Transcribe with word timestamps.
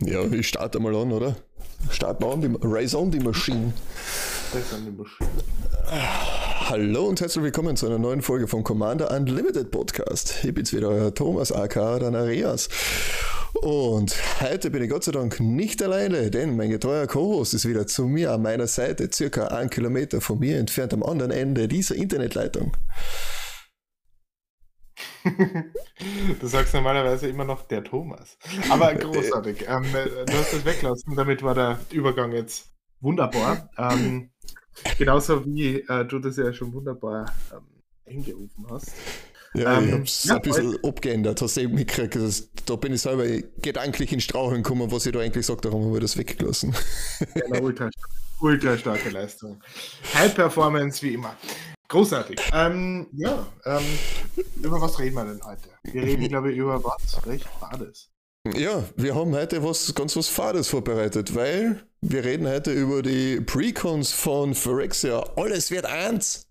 Ja, 0.00 0.22
ich 0.22 0.48
starte 0.48 0.78
mal 0.78 0.94
an, 0.94 1.12
oder? 1.12 1.36
Start 1.90 2.20
mal 2.20 2.32
an, 2.32 2.40
die, 2.40 2.56
Raise 2.62 2.96
on 2.96 3.10
die 3.10 3.18
Maschine. 3.18 3.72
Raise 4.54 4.76
on 4.76 4.84
die 4.84 4.92
Maschine. 4.92 5.30
Hallo 6.68 7.06
und 7.06 7.20
herzlich 7.20 7.44
willkommen 7.44 7.76
zu 7.76 7.86
einer 7.86 7.98
neuen 7.98 8.22
Folge 8.22 8.46
vom 8.46 8.62
Commander 8.62 9.10
Unlimited 9.10 9.70
Podcast. 9.70 10.44
Ich 10.44 10.54
bin's 10.54 10.72
wieder, 10.72 10.88
euer 10.88 11.14
Thomas 11.14 11.50
aka 11.50 11.98
der 11.98 12.14
Areas. 12.14 12.68
Und 13.66 14.14
heute 14.40 14.70
bin 14.70 14.84
ich 14.84 14.90
Gott 14.90 15.02
sei 15.02 15.10
Dank 15.10 15.40
nicht 15.40 15.82
alleine, 15.82 16.30
denn 16.30 16.56
mein 16.56 16.70
getreuer 16.70 17.08
Co-Host 17.08 17.52
ist 17.52 17.68
wieder 17.68 17.84
zu 17.84 18.06
mir 18.06 18.30
an 18.30 18.42
meiner 18.42 18.68
Seite, 18.68 19.10
circa 19.12 19.48
einen 19.48 19.70
Kilometer 19.70 20.20
von 20.20 20.38
mir 20.38 20.60
entfernt 20.60 20.94
am 20.94 21.02
anderen 21.02 21.32
Ende 21.32 21.66
dieser 21.66 21.96
Internetleitung. 21.96 22.76
du 25.24 26.46
sagst 26.46 26.74
normalerweise 26.74 27.26
immer 27.26 27.44
noch 27.44 27.62
der 27.62 27.82
Thomas. 27.82 28.38
Aber 28.70 28.94
großartig. 28.94 29.62
ähm, 29.68 29.82
du 29.92 30.32
hast 30.32 30.52
das 30.52 30.64
weglassen, 30.64 31.16
damit 31.16 31.42
war 31.42 31.56
der 31.56 31.80
Übergang 31.90 32.30
jetzt 32.30 32.68
wunderbar. 33.00 33.68
Ähm, 33.76 34.30
genauso 34.96 35.44
wie 35.44 35.80
äh, 35.80 36.04
du 36.04 36.20
das 36.20 36.36
ja 36.36 36.52
schon 36.52 36.72
wunderbar 36.72 37.34
ähm, 37.52 37.82
eingerufen 38.06 38.64
hast. 38.70 38.92
Ja, 39.56 39.78
ähm, 39.78 39.88
ich 39.88 39.92
hab's 39.92 40.24
ja, 40.24 40.36
ein 40.36 40.42
bisschen 40.42 40.84
abgeändert, 40.84 41.40
hast 41.40 41.56
du 41.56 41.62
eben 41.62 41.74
mitgekriegt. 41.74 42.16
Also, 42.16 42.44
da 42.66 42.76
bin 42.76 42.92
ich 42.92 43.00
selber 43.00 43.24
gedanklich 43.62 44.12
in 44.12 44.20
Straucheln 44.20 44.62
gekommen, 44.62 44.90
was 44.90 45.06
ich 45.06 45.12
da 45.12 45.20
eigentlich 45.20 45.46
sagt, 45.46 45.64
darum 45.64 45.86
habe 45.86 45.96
ich 45.96 46.02
das 46.02 46.16
weggelassen. 46.16 46.74
Ja, 47.34 47.60
ultra, 47.60 47.90
ultra 48.40 48.76
starke 48.76 49.08
Leistung. 49.10 49.60
High 50.14 50.34
Performance 50.34 51.02
wie 51.02 51.14
immer. 51.14 51.36
Großartig. 51.88 52.40
Ähm, 52.52 53.06
ja, 53.12 53.46
ähm, 53.64 53.84
über 54.62 54.80
was 54.80 54.98
reden 54.98 55.14
wir 55.14 55.24
denn 55.24 55.40
heute? 55.44 55.68
Wir 55.84 56.02
reden, 56.02 56.28
glaube 56.28 56.52
ich, 56.52 56.58
über 56.58 56.82
was 56.82 57.24
recht 57.26 57.46
Fades. 57.60 58.10
Ja, 58.54 58.84
wir 58.96 59.14
haben 59.14 59.34
heute 59.34 59.62
was 59.64 59.94
ganz 59.94 60.16
was 60.16 60.28
Fades 60.28 60.68
vorbereitet, 60.68 61.34
weil 61.34 61.82
wir 62.00 62.24
reden 62.24 62.46
heute 62.46 62.72
über 62.72 63.02
die 63.02 63.40
Precons 63.40 64.12
von 64.12 64.54
Phyrexia. 64.54 65.24
Alles 65.36 65.70
wird 65.70 65.86
eins. 65.86 66.46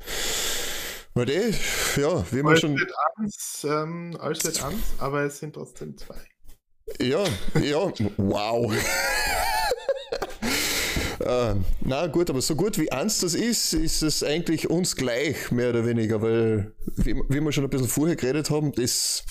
Weil 1.17 1.27
die, 1.27 2.01
ja, 2.01 2.25
wie 2.29 2.43
man 2.43 2.57
schon. 2.57 2.77
Eins, 3.15 3.65
ähm, 3.67 4.17
alles 4.19 4.43
wird 4.43 4.61
eins, 4.61 4.83
aber 4.97 5.21
es 5.21 5.39
sind 5.39 5.53
trotzdem 5.53 5.97
zwei. 5.97 6.19
Ja, 6.99 7.23
ja, 7.61 7.91
wow. 8.17 8.73
Äh, 11.17 11.55
na 11.79 12.07
gut, 12.07 12.29
aber 12.29 12.41
so 12.41 12.55
gut 12.55 12.77
wie 12.77 12.91
eins 12.91 13.21
das 13.21 13.33
ist, 13.33 13.73
ist 13.73 14.03
es 14.03 14.21
eigentlich 14.21 14.69
uns 14.69 14.97
gleich, 14.97 15.49
mehr 15.49 15.69
oder 15.69 15.85
weniger, 15.85 16.21
weil, 16.21 16.73
wie, 16.97 17.15
wie 17.15 17.39
wir 17.39 17.51
schon 17.53 17.63
ein 17.63 17.69
bisschen 17.69 17.87
vorher 17.87 18.17
geredet 18.17 18.49
haben, 18.49 18.73
das. 18.73 19.23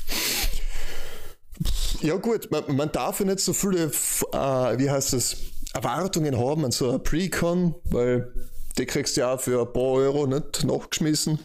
Ja, 2.00 2.16
gut, 2.16 2.50
man, 2.50 2.74
man 2.74 2.90
darf 2.90 3.20
ja 3.20 3.26
nicht 3.26 3.40
so 3.40 3.52
viele, 3.52 3.84
äh, 3.84 4.78
wie 4.78 4.90
heißt 4.90 5.12
das, 5.12 5.36
Erwartungen 5.74 6.36
haben 6.38 6.64
an 6.64 6.72
so 6.72 6.90
ein 6.90 7.02
Pre-Con, 7.02 7.74
weil 7.84 8.32
die 8.78 8.86
kriegst 8.86 9.16
du 9.16 9.22
ja 9.22 9.34
auch 9.34 9.40
für 9.40 9.60
ein 9.60 9.72
paar 9.72 9.82
Euro 9.82 10.26
nicht 10.26 10.64
nachgeschmissen. 10.64 11.38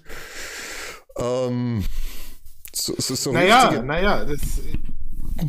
Ähm, 1.18 1.84
so, 2.74 2.94
so, 2.98 3.16
so 3.16 3.32
naja, 3.32 3.82
naja, 3.82 4.26
das, 4.26 4.40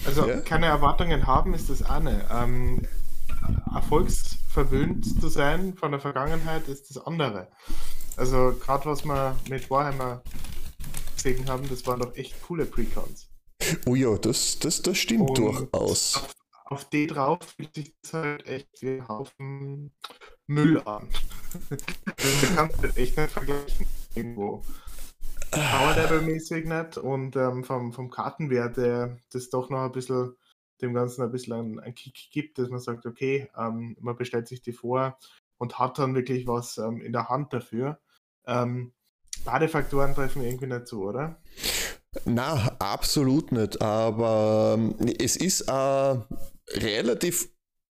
also 0.06 0.28
ja? 0.28 0.40
keine 0.40 0.66
Erwartungen 0.66 1.26
haben 1.26 1.54
ist 1.54 1.70
das 1.70 1.82
eine. 1.82 2.26
Ähm, 2.30 2.86
erfolgsverwöhnt 3.74 5.20
zu 5.20 5.28
sein 5.28 5.74
von 5.74 5.92
der 5.92 6.00
Vergangenheit 6.00 6.68
ist 6.68 6.90
das 6.90 7.04
andere. 7.04 7.48
Also 8.16 8.54
gerade 8.60 8.86
was 8.86 9.04
wir 9.04 9.36
mit 9.48 9.70
Warhammer 9.70 10.22
gesehen 11.14 11.48
haben, 11.48 11.68
das 11.68 11.86
waren 11.86 12.00
doch 12.00 12.14
echt 12.16 12.40
coole 12.42 12.66
Precons. 12.66 13.28
Oh 13.86 13.94
ja, 13.94 14.16
das, 14.16 14.58
das, 14.58 14.82
das 14.82 14.98
stimmt 14.98 15.30
Und 15.30 15.38
durchaus. 15.38 16.16
Auf, 16.16 16.34
auf 16.64 16.84
die 16.86 17.06
drauf 17.06 17.38
fühlt 17.56 17.74
sich 17.74 17.94
das 18.02 18.12
halt 18.14 18.46
echt 18.46 18.82
wie 18.82 18.98
ein 18.98 19.08
Haufen 19.08 19.92
Müll 20.46 20.82
an. 20.84 21.08
Das 22.82 22.96
echt 22.96 23.16
nicht 23.16 23.30
vergleichen 23.30 23.86
irgendwo. 24.14 24.62
Power 25.50 25.94
Level 25.96 26.22
mäßig 26.22 26.66
nicht 26.66 26.96
und 26.96 27.34
ähm, 27.36 27.64
vom, 27.64 27.92
vom 27.92 28.10
Kartenwert, 28.10 28.76
der 28.76 29.18
das 29.32 29.50
doch 29.50 29.68
noch 29.68 29.84
ein 29.84 29.92
bisschen 29.92 30.34
dem 30.80 30.94
Ganzen 30.94 31.22
ein 31.22 31.30
bisschen 31.30 31.52
einen, 31.54 31.80
einen 31.80 31.94
Kick 31.94 32.30
gibt, 32.30 32.58
dass 32.58 32.70
man 32.70 32.80
sagt, 32.80 33.04
okay, 33.06 33.50
ähm, 33.56 33.96
man 34.00 34.16
bestellt 34.16 34.48
sich 34.48 34.62
die 34.62 34.72
vor 34.72 35.18
und 35.58 35.78
hat 35.78 35.98
dann 35.98 36.14
wirklich 36.14 36.46
was 36.46 36.78
ähm, 36.78 37.00
in 37.00 37.12
der 37.12 37.28
Hand 37.28 37.52
dafür. 37.52 37.98
Ähm, 38.46 38.92
beide 39.44 39.68
Faktoren 39.68 40.14
treffen 40.14 40.42
irgendwie 40.42 40.66
nicht 40.66 40.86
zu, 40.86 41.02
oder? 41.04 41.40
Na, 42.24 42.76
absolut 42.78 43.52
nicht. 43.52 43.80
Aber 43.82 44.76
ähm, 44.78 44.94
es 45.18 45.36
ist 45.36 45.62
äh, 45.62 46.16
relativ 46.78 47.50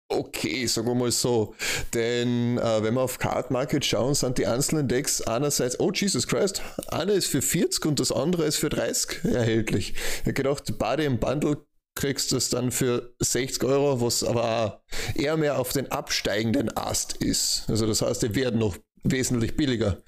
okay, 0.08 0.66
sagen 0.66 0.86
wir 0.86 0.94
mal 0.94 1.10
so. 1.10 1.54
Denn 1.94 2.58
äh, 2.58 2.82
wenn 2.82 2.94
wir 2.94 3.02
auf 3.02 3.18
Card 3.18 3.50
Market 3.50 3.84
schauen, 3.84 4.14
sind 4.14 4.38
die 4.38 4.46
einzelnen 4.46 4.88
Decks 4.88 5.20
einerseits, 5.22 5.78
oh 5.80 5.90
Jesus 5.92 6.26
Christ, 6.26 6.62
eine 6.88 7.12
ist 7.12 7.28
für 7.28 7.42
40 7.42 7.86
und 7.86 8.00
das 8.00 8.12
andere 8.12 8.44
ist 8.44 8.56
für 8.56 8.68
30 8.68 9.24
erhältlich. 9.24 9.94
Ich 9.94 10.20
habe 10.22 10.32
gedacht, 10.34 10.64
beide 10.78 11.04
im 11.04 11.18
Bundle 11.18 11.58
kriegst 11.94 12.30
du 12.30 12.36
es 12.36 12.50
dann 12.50 12.70
für 12.70 13.14
60 13.20 13.64
Euro, 13.64 14.00
was 14.00 14.22
aber 14.22 14.82
eher 15.14 15.36
mehr 15.36 15.58
auf 15.58 15.72
den 15.72 15.90
absteigenden 15.90 16.76
Ast 16.76 17.16
ist. 17.16 17.64
Also 17.68 17.86
das 17.86 18.02
heißt, 18.02 18.22
die 18.22 18.34
werden 18.34 18.60
noch 18.60 18.76
wesentlich 19.02 19.56
billiger. 19.56 19.98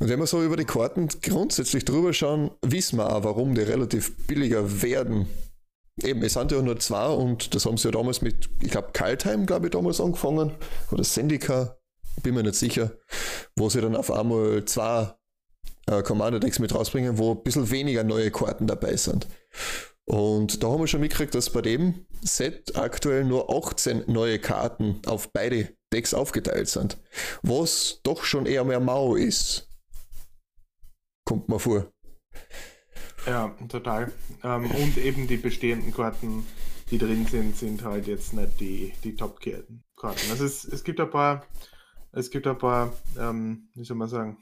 Und 0.00 0.08
wenn 0.08 0.20
wir 0.20 0.26
so 0.26 0.42
über 0.44 0.56
die 0.56 0.64
Karten 0.64 1.08
grundsätzlich 1.20 1.84
drüber 1.84 2.12
schauen, 2.12 2.52
wissen 2.62 2.98
wir 2.98 3.12
auch, 3.12 3.24
warum 3.24 3.56
die 3.56 3.62
relativ 3.62 4.16
billiger 4.28 4.80
werden. 4.82 5.26
Eben, 6.02 6.22
es 6.22 6.34
sind 6.34 6.52
ja 6.52 6.62
nur 6.62 6.78
zwei 6.78 7.08
und 7.08 7.54
das 7.54 7.66
haben 7.66 7.76
sie 7.76 7.88
ja 7.88 7.92
damals 7.92 8.22
mit, 8.22 8.48
ich 8.62 8.70
glaube, 8.70 8.90
Kaltheim, 8.92 9.46
glaube 9.46 9.66
ich, 9.66 9.72
damals 9.72 10.00
angefangen. 10.00 10.52
Oder 10.92 11.04
Sendika, 11.04 11.76
bin 12.22 12.34
mir 12.34 12.42
nicht 12.42 12.54
sicher, 12.54 12.92
wo 13.56 13.68
sie 13.68 13.80
dann 13.80 13.96
auf 13.96 14.10
einmal 14.10 14.64
zwei 14.64 15.12
äh, 15.86 16.02
Commander-Decks 16.02 16.58
mit 16.58 16.74
rausbringen, 16.74 17.18
wo 17.18 17.32
ein 17.32 17.42
bisschen 17.42 17.70
weniger 17.70 18.04
neue 18.04 18.30
Karten 18.30 18.66
dabei 18.66 18.96
sind. 18.96 19.26
Und 20.04 20.62
da 20.62 20.68
haben 20.68 20.80
wir 20.80 20.86
schon 20.86 21.00
mitgekriegt, 21.00 21.34
dass 21.34 21.50
bei 21.50 21.60
dem 21.60 22.06
Set 22.22 22.76
aktuell 22.76 23.24
nur 23.24 23.50
18 23.54 24.04
neue 24.06 24.38
Karten 24.38 25.02
auf 25.06 25.32
beide 25.32 25.68
Decks 25.92 26.14
aufgeteilt 26.14 26.68
sind. 26.68 26.98
Was 27.42 28.00
doch 28.02 28.24
schon 28.24 28.46
eher 28.46 28.64
mehr 28.64 28.80
mau 28.80 29.16
ist. 29.16 29.68
Kommt 31.24 31.48
mir 31.48 31.58
vor. 31.58 31.92
Ja, 33.26 33.54
total. 33.68 34.12
Ähm, 34.42 34.70
und 34.70 34.96
eben 34.98 35.26
die 35.26 35.36
bestehenden 35.36 35.92
Karten, 35.92 36.46
die 36.90 36.98
drin 36.98 37.26
sind, 37.26 37.56
sind 37.56 37.84
halt 37.84 38.06
jetzt 38.06 38.32
nicht 38.32 38.60
die, 38.60 38.92
die 39.04 39.16
Top-Karten. 39.16 39.82
Also 40.30 40.44
es, 40.44 40.64
es 40.64 40.84
gibt 40.84 41.00
ein 41.00 41.10
paar, 41.10 41.44
es 42.12 42.30
gibt 42.30 42.46
ein 42.46 42.58
paar, 42.58 42.92
ähm, 43.18 43.68
wie 43.74 43.84
soll 43.84 43.96
man 43.96 44.08
sagen, 44.08 44.38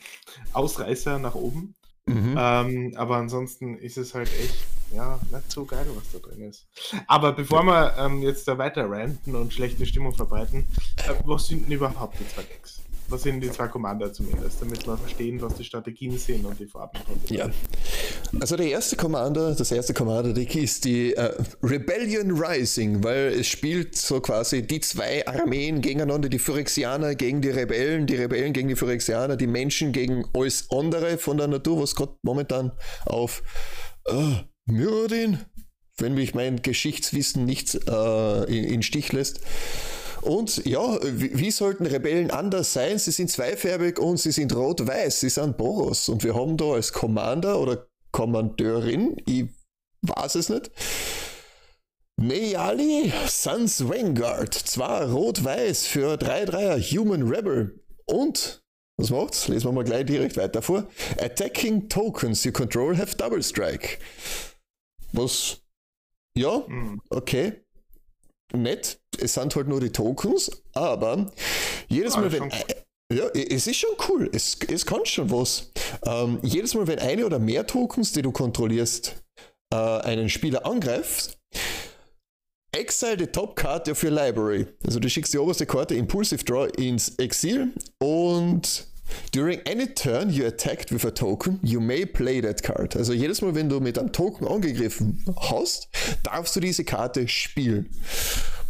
Ausreißer 0.52 1.18
nach 1.18 1.34
oben. 1.34 1.74
Mhm. 2.06 2.36
Ähm, 2.38 2.92
aber 2.96 3.16
ansonsten 3.16 3.76
ist 3.78 3.96
es 3.96 4.14
halt 4.14 4.28
echt 4.28 4.64
ja, 4.94 5.18
nicht 5.32 5.50
so 5.50 5.64
geil, 5.64 5.86
was 5.94 6.12
da 6.12 6.18
drin 6.18 6.42
ist. 6.42 6.68
Aber 7.08 7.32
bevor 7.32 7.64
wir 7.64 7.96
ähm, 7.98 8.22
jetzt 8.22 8.46
da 8.46 8.56
weiter 8.58 8.88
ranten 8.88 9.34
und 9.34 9.52
schlechte 9.52 9.84
Stimmung 9.86 10.14
verbreiten, 10.14 10.64
äh, 10.98 11.14
was 11.24 11.48
sind 11.48 11.64
denn 11.64 11.72
überhaupt 11.72 12.20
die 12.20 12.28
zwei 12.28 12.42
Decks? 12.42 12.82
Was 13.08 13.22
sind 13.22 13.40
die 13.40 13.50
zwei 13.50 13.68
Commander 13.68 14.12
zumindest, 14.12 14.60
damit 14.60 14.86
wir 14.86 14.96
verstehen, 14.96 15.40
was 15.40 15.54
die 15.54 15.64
Strategien 15.64 16.18
sind 16.18 16.44
und 16.44 16.58
die 16.58 16.66
Farben 16.66 16.98
Ja. 17.28 17.48
Also 18.40 18.56
der 18.56 18.66
erste 18.66 18.96
Commander, 18.96 19.54
das 19.54 19.70
erste 19.70 19.94
Commander-Deck 19.94 20.56
ist 20.56 20.84
die 20.84 21.14
äh, 21.14 21.32
Rebellion 21.62 22.32
Rising, 22.32 23.04
weil 23.04 23.32
es 23.38 23.46
spielt 23.46 23.96
so 23.96 24.20
quasi 24.20 24.66
die 24.66 24.80
zwei 24.80 25.26
Armeen 25.26 25.80
gegeneinander, 25.80 26.28
die 26.28 26.40
Phyrexianer 26.40 27.14
gegen 27.14 27.40
die 27.42 27.50
Rebellen, 27.50 28.06
die 28.06 28.16
Rebellen 28.16 28.52
gegen 28.52 28.68
die 28.68 28.76
Phyrexianer, 28.76 29.36
die 29.36 29.46
Menschen 29.46 29.92
gegen 29.92 30.24
alles 30.34 30.68
andere 30.70 31.18
von 31.18 31.36
der 31.36 31.46
Natur, 31.46 31.82
was 31.82 31.94
gerade 31.94 32.16
momentan 32.22 32.72
auf 33.04 33.42
uh, 34.10 34.34
Myrodin, 34.66 35.38
wenn 35.98 36.14
mich 36.14 36.34
mein 36.34 36.62
Geschichtswissen 36.62 37.44
nicht 37.44 37.74
äh, 37.88 38.44
in, 38.44 38.64
in 38.64 38.82
Stich 38.82 39.12
lässt. 39.12 39.40
Und 40.26 40.64
ja, 40.66 40.98
wie, 41.02 41.38
wie, 41.38 41.50
sollten 41.52 41.86
Rebellen 41.86 42.32
anders 42.32 42.72
sein? 42.72 42.98
Sie 42.98 43.12
sind 43.12 43.30
zweifärbig 43.30 44.00
und 44.00 44.16
sie 44.16 44.32
sind 44.32 44.54
rot-weiß. 44.54 45.20
Sie 45.20 45.28
sind 45.28 45.56
Boros. 45.56 46.08
Und 46.08 46.24
wir 46.24 46.34
haben 46.34 46.56
da 46.56 46.72
als 46.72 46.92
Commander 46.92 47.60
oder 47.60 47.86
Kommandeurin, 48.10 49.16
ich 49.26 49.44
weiß 50.02 50.34
es 50.34 50.48
nicht, 50.48 50.72
Meyali 52.16 53.12
Sans 53.28 53.88
Vanguard. 53.88 54.52
Zwar 54.52 55.12
rot-weiß 55.12 55.86
für 55.86 56.14
3-3er 56.14 56.80
Human 56.80 57.22
Rebel. 57.22 57.84
Und, 58.06 58.64
was 58.96 59.10
macht's? 59.10 59.46
Lesen 59.46 59.68
wir 59.68 59.72
mal 59.72 59.84
gleich 59.84 60.06
direkt 60.06 60.36
weiter 60.36 60.60
vor. 60.60 60.88
Attacking 61.20 61.88
Tokens 61.88 62.42
you 62.42 62.50
control 62.50 62.98
have 62.98 63.16
Double 63.16 63.42
Strike. 63.44 63.98
Was, 65.12 65.60
ja, 66.36 66.64
mhm. 66.66 67.00
okay, 67.10 67.64
nett. 68.62 68.98
Es 69.18 69.34
sind 69.34 69.54
halt 69.56 69.68
nur 69.68 69.80
die 69.80 69.90
Tokens, 69.90 70.50
aber 70.74 71.30
Jedes 71.88 72.14
ah, 72.14 72.20
Mal, 72.20 72.32
wenn. 72.32 72.50
Ja, 73.12 73.28
es 73.28 73.66
ist 73.68 73.76
schon 73.76 73.94
cool. 74.08 74.28
Es, 74.32 74.58
es 74.68 74.84
kann 74.84 75.06
schon 75.06 75.30
was. 75.30 75.70
Ähm, 76.04 76.40
jedes 76.42 76.74
Mal, 76.74 76.88
wenn 76.88 76.98
eine 76.98 77.24
oder 77.24 77.38
mehr 77.38 77.66
Tokens, 77.66 78.12
die 78.12 78.22
du 78.22 78.32
kontrollierst, 78.32 79.14
äh, 79.72 79.76
einen 79.76 80.28
Spieler 80.28 80.66
angreifst, 80.66 81.38
exile 82.72 83.16
the 83.16 83.26
top 83.26 83.54
card 83.54 83.88
of 83.88 84.02
your 84.02 84.10
library. 84.10 84.66
Also 84.84 84.98
du 84.98 85.08
schickst 85.08 85.32
die 85.32 85.38
oberste 85.38 85.66
Karte 85.66 85.94
Impulsive 85.94 86.42
Draw 86.42 86.66
ins 86.76 87.10
Exil 87.18 87.72
und 87.98 88.86
during 89.32 89.60
any 89.66 89.86
turn 89.86 90.30
you 90.30 90.46
attacked 90.46 90.90
with 90.90 91.04
a 91.04 91.10
token, 91.10 91.60
you 91.62 91.80
may 91.80 92.04
play 92.04 92.40
that 92.40 92.62
card. 92.62 92.96
Also 92.96 93.12
jedes 93.12 93.42
Mal, 93.42 93.54
wenn 93.54 93.68
du 93.68 93.80
mit 93.80 93.98
einem 93.98 94.12
Token 94.12 94.46
angegriffen 94.46 95.24
hast, 95.36 95.88
darfst 96.22 96.56
du 96.56 96.60
diese 96.60 96.84
Karte 96.84 97.28
spielen. 97.28 97.90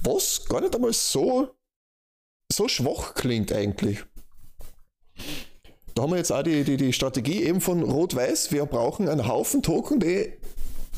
Was 0.03 0.45
gar 0.47 0.61
nicht 0.61 0.75
einmal 0.75 0.93
so, 0.93 1.51
so 2.53 2.69
schwach 2.69 3.15
klingt 3.15 3.53
eigentlich. 3.53 4.05
Da 5.95 6.03
haben 6.03 6.11
wir 6.11 6.19
jetzt 6.19 6.31
auch 6.31 6.43
die, 6.43 6.63
die, 6.63 6.77
die 6.77 6.93
Strategie 6.93 7.43
eben 7.43 7.61
von 7.61 7.83
Rot-Weiß. 7.83 8.53
Wir 8.53 8.67
brauchen 8.67 9.09
einen 9.09 9.27
Haufen 9.27 9.63
Token, 9.63 9.99
die 9.99 10.33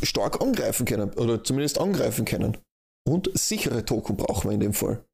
stark 0.02 0.41
angreifen 0.41 0.87
können 0.87 1.11
oder 1.14 1.43
zumindest 1.44 1.79
angreifen 1.79 2.25
können. 2.25 2.56
Und 3.08 3.31
sichere 3.34 3.84
Token 3.84 4.17
brauchen 4.17 4.50
wir 4.50 4.55
in 4.55 4.61
dem 4.61 4.75
Fall. 4.75 5.05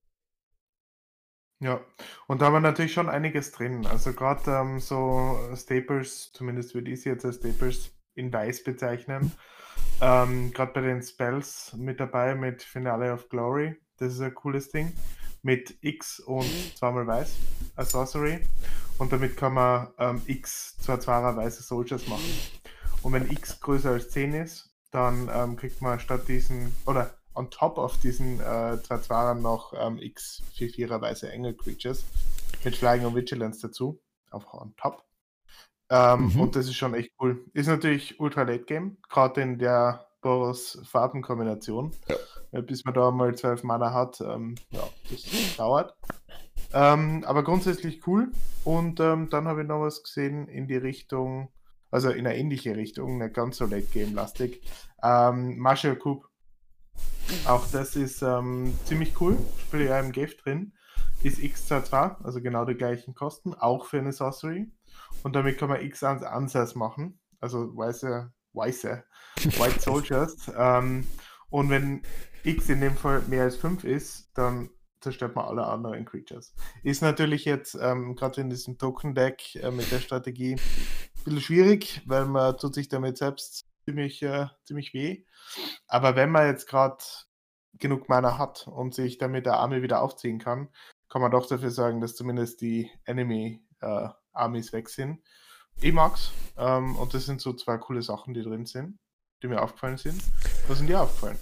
Ja, 1.64 1.80
und 2.26 2.42
da 2.42 2.46
haben 2.46 2.52
wir 2.52 2.60
natürlich 2.60 2.92
schon 2.92 3.08
einiges 3.08 3.50
drin. 3.50 3.86
Also 3.86 4.12
gerade 4.12 4.50
ähm, 4.50 4.80
so 4.80 5.38
Staples, 5.56 6.30
zumindest 6.34 6.74
würde 6.74 6.90
ich 6.90 7.00
sie 7.00 7.08
jetzt 7.08 7.24
als 7.24 7.36
Staples 7.36 7.90
in 8.14 8.30
Weiß 8.30 8.64
bezeichnen. 8.64 9.32
Ähm, 10.02 10.50
gerade 10.52 10.74
bei 10.74 10.82
den 10.82 11.00
Spells 11.00 11.72
mit 11.74 12.00
dabei 12.00 12.34
mit 12.34 12.62
Finale 12.62 13.14
of 13.14 13.30
Glory. 13.30 13.76
Das 13.96 14.12
ist 14.12 14.20
ein 14.20 14.34
cooles 14.34 14.72
Ding. 14.72 14.92
Mit 15.40 15.78
X 15.80 16.20
und 16.20 16.44
zweimal 16.76 17.06
Weiß 17.06 17.34
als 17.76 17.92
Sorcery. 17.92 18.40
Und 18.98 19.10
damit 19.10 19.34
kann 19.38 19.54
man 19.54 19.88
ähm, 19.98 20.20
X 20.26 20.76
zwei 20.76 20.98
Zweier 20.98 21.34
weiße 21.34 21.62
Soldiers 21.62 22.06
machen. 22.08 22.28
Und 23.00 23.14
wenn 23.14 23.30
X 23.30 23.58
größer 23.60 23.92
als 23.92 24.10
10 24.10 24.34
ist, 24.34 24.70
dann 24.90 25.30
ähm, 25.34 25.56
kriegt 25.56 25.80
man 25.80 25.98
statt 25.98 26.28
diesen, 26.28 26.74
oder 26.84 27.16
on 27.34 27.50
top 27.50 27.78
of 27.78 27.98
diesen 28.00 28.40
äh, 28.40 28.78
Zwarern 28.82 29.42
noch 29.42 29.72
ähm, 29.76 29.98
X 29.98 30.42
4-4er 30.56 31.00
weiße 31.00 31.30
Engel 31.30 31.54
Creatures 31.54 32.04
mit 32.64 32.76
Flying 32.76 33.04
und 33.04 33.14
Vigilance 33.14 33.60
dazu. 33.60 34.00
Auch 34.30 34.54
on 34.54 34.74
top. 34.76 35.04
Ähm, 35.90 36.32
mhm. 36.32 36.40
Und 36.40 36.56
das 36.56 36.66
ist 36.66 36.76
schon 36.76 36.94
echt 36.94 37.10
cool. 37.20 37.44
Ist 37.52 37.66
natürlich 37.66 38.18
ultra 38.20 38.42
late 38.42 38.64
game, 38.64 38.96
gerade 39.08 39.42
in 39.42 39.58
der 39.58 40.06
Boros 40.22 40.80
Farbenkombination. 40.84 41.92
Ja. 42.08 42.60
Bis 42.62 42.84
man 42.84 42.94
da 42.94 43.10
mal 43.10 43.34
12 43.34 43.64
Mana 43.64 43.92
hat, 43.92 44.20
ähm, 44.20 44.54
ja, 44.70 44.88
das 45.10 45.56
dauert. 45.56 45.94
Ähm, 46.72 47.24
aber 47.26 47.44
grundsätzlich 47.44 48.06
cool. 48.06 48.30
Und 48.64 49.00
ähm, 49.00 49.28
dann 49.28 49.46
habe 49.46 49.62
ich 49.62 49.68
noch 49.68 49.80
was 49.80 50.02
gesehen 50.02 50.48
in 50.48 50.66
die 50.66 50.76
Richtung, 50.76 51.50
also 51.90 52.10
in 52.10 52.26
eine 52.26 52.36
ähnliche 52.36 52.76
Richtung, 52.76 53.18
nicht 53.18 53.34
ganz 53.34 53.58
so 53.58 53.66
late 53.66 53.86
game 53.92 54.14
lastig. 54.14 54.62
Ähm, 55.02 55.58
Marshall 55.58 55.96
Coop 55.96 56.26
auch 57.46 57.66
das 57.70 57.96
ist 57.96 58.22
ähm, 58.22 58.76
ziemlich 58.84 59.20
cool. 59.20 59.38
Spiele 59.66 59.86
ja 59.86 60.00
im 60.00 60.12
Gave 60.12 60.34
drin. 60.36 60.72
Ist 61.22 61.38
X22, 61.38 62.22
also 62.22 62.40
genau 62.40 62.64
die 62.64 62.74
gleichen 62.74 63.14
Kosten, 63.14 63.54
auch 63.54 63.86
für 63.86 63.98
eine 63.98 64.12
Sorcery. 64.12 64.70
Und 65.22 65.34
damit 65.34 65.58
kann 65.58 65.70
man 65.70 65.80
X 65.80 66.02
Ansatz 66.02 66.74
machen, 66.74 67.18
also 67.40 67.74
weiße, 67.74 68.30
weiße, 68.52 69.04
White 69.36 69.80
Soldiers. 69.80 70.52
ähm, 70.56 71.06
und 71.48 71.70
wenn 71.70 72.02
X 72.42 72.68
in 72.68 72.80
dem 72.80 72.96
Fall 72.96 73.22
mehr 73.22 73.44
als 73.44 73.56
5 73.56 73.84
ist, 73.84 74.30
dann 74.34 74.70
zerstört 75.00 75.34
man 75.34 75.46
alle 75.46 75.66
anderen 75.66 76.04
Creatures. 76.04 76.54
Ist 76.82 77.02
natürlich 77.02 77.44
jetzt 77.44 77.76
ähm, 77.80 78.16
gerade 78.16 78.40
in 78.40 78.50
diesem 78.50 78.76
Token-Deck 78.76 79.56
äh, 79.56 79.70
mit 79.70 79.90
der 79.92 80.00
Strategie 80.00 80.54
ein 80.54 81.24
bisschen 81.24 81.40
schwierig, 81.40 82.02
weil 82.06 82.26
man 82.26 82.56
tut 82.56 82.74
sich 82.74 82.88
damit 82.88 83.18
selbst 83.18 83.66
ziemlich, 83.84 84.22
äh, 84.22 84.46
ziemlich 84.64 84.94
weh. 84.94 85.24
Aber 85.86 86.16
wenn 86.16 86.30
man 86.30 86.46
jetzt 86.46 86.66
gerade 86.68 87.02
genug 87.78 88.08
Mana 88.08 88.38
hat 88.38 88.66
und 88.66 88.94
sich 88.94 89.18
damit 89.18 89.46
der 89.46 89.58
Army 89.58 89.82
wieder 89.82 90.02
aufziehen 90.02 90.38
kann, 90.38 90.68
kann 91.08 91.22
man 91.22 91.30
doch 91.30 91.46
dafür 91.46 91.70
sorgen, 91.70 92.00
dass 92.00 92.16
zumindest 92.16 92.60
die 92.60 92.90
Enemy 93.04 93.62
äh, 93.80 94.08
weg 94.72 94.88
sind. 94.88 95.22
Ich 95.80 95.92
mag's. 95.92 96.32
Ähm, 96.56 96.96
und 96.96 97.14
das 97.14 97.26
sind 97.26 97.40
so 97.40 97.52
zwei 97.52 97.78
coole 97.78 98.02
Sachen, 98.02 98.34
die 98.34 98.42
drin 98.42 98.66
sind, 98.66 98.98
die 99.44 99.48
mir 99.48 99.60
aufgefallen 99.62 99.98
sind. 99.98 100.22
Was 100.68 100.78
sind 100.78 100.88
dir 100.88 101.02
aufgefallen? 101.02 101.36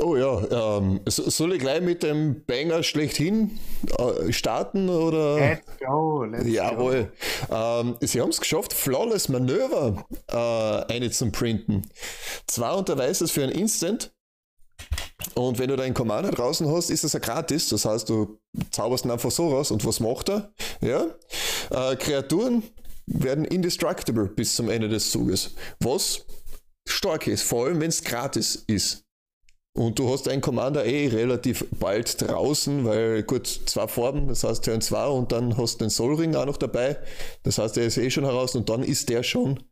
Oh 0.00 0.16
ja, 0.16 0.78
ähm, 0.78 1.00
soll 1.06 1.52
ich 1.52 1.60
gleich 1.60 1.82
mit 1.82 2.02
dem 2.02 2.42
Banger 2.46 2.82
schlechthin 2.82 3.58
äh, 3.98 4.32
starten 4.32 4.88
oder? 4.88 5.36
Let's 5.36 5.78
go, 5.78 6.24
let's 6.24 6.48
Jawohl. 6.48 7.12
go. 7.48 7.54
Ähm, 7.54 7.96
sie 8.00 8.22
haben 8.22 8.30
es 8.30 8.40
geschafft, 8.40 8.72
Flawless 8.72 9.28
Manöver 9.28 10.06
äh, 10.28 10.94
eine 10.94 11.10
zum 11.10 11.30
Printen. 11.30 11.82
Zwei 12.46 12.72
unter 12.72 12.96
Weißes 12.96 13.30
für 13.30 13.42
ein 13.42 13.50
Instant. 13.50 14.12
Und 15.34 15.58
wenn 15.58 15.68
du 15.68 15.76
deinen 15.76 15.94
Commander 15.94 16.30
draußen 16.30 16.70
hast, 16.72 16.88
ist 16.88 17.04
das 17.04 17.12
ja 17.12 17.18
gratis. 17.18 17.68
Das 17.68 17.84
heißt, 17.84 18.08
du 18.08 18.38
zauberst 18.70 19.04
ihn 19.04 19.10
einfach 19.10 19.30
so 19.30 19.50
raus. 19.50 19.70
Und 19.70 19.84
was 19.84 20.00
macht 20.00 20.30
er? 20.30 20.52
Ja? 20.80 21.06
Äh, 21.70 21.96
Kreaturen 21.96 22.62
werden 23.06 23.44
indestructible 23.44 24.26
bis 24.26 24.56
zum 24.56 24.70
Ende 24.70 24.88
des 24.88 25.10
Zuges. 25.10 25.54
Was 25.80 26.24
stark 26.86 27.26
ist, 27.26 27.42
vor 27.42 27.66
allem 27.66 27.80
wenn 27.80 27.88
es 27.88 28.02
gratis 28.02 28.64
ist. 28.66 29.04
Und 29.76 29.98
du 29.98 30.10
hast 30.10 30.26
einen 30.26 30.40
Commander 30.40 30.86
eh 30.86 31.08
relativ 31.08 31.66
bald 31.78 32.22
draußen, 32.22 32.86
weil 32.86 33.22
gut, 33.24 33.46
zwei 33.46 33.86
Farben, 33.86 34.26
das 34.26 34.42
heißt 34.42 34.64
Turn 34.64 34.80
2 34.80 35.06
und 35.08 35.32
dann 35.32 35.58
hast 35.58 35.74
du 35.74 35.84
den 35.84 35.90
Soul 35.90 36.14
Ring 36.14 36.34
auch 36.34 36.46
noch 36.46 36.56
dabei. 36.56 36.96
Das 37.42 37.58
heißt, 37.58 37.76
der 37.76 37.84
ist 37.84 37.98
eh 37.98 38.10
schon 38.10 38.24
heraus 38.24 38.54
und 38.54 38.70
dann 38.70 38.82
ist 38.82 39.10
der 39.10 39.22
schon 39.22 39.62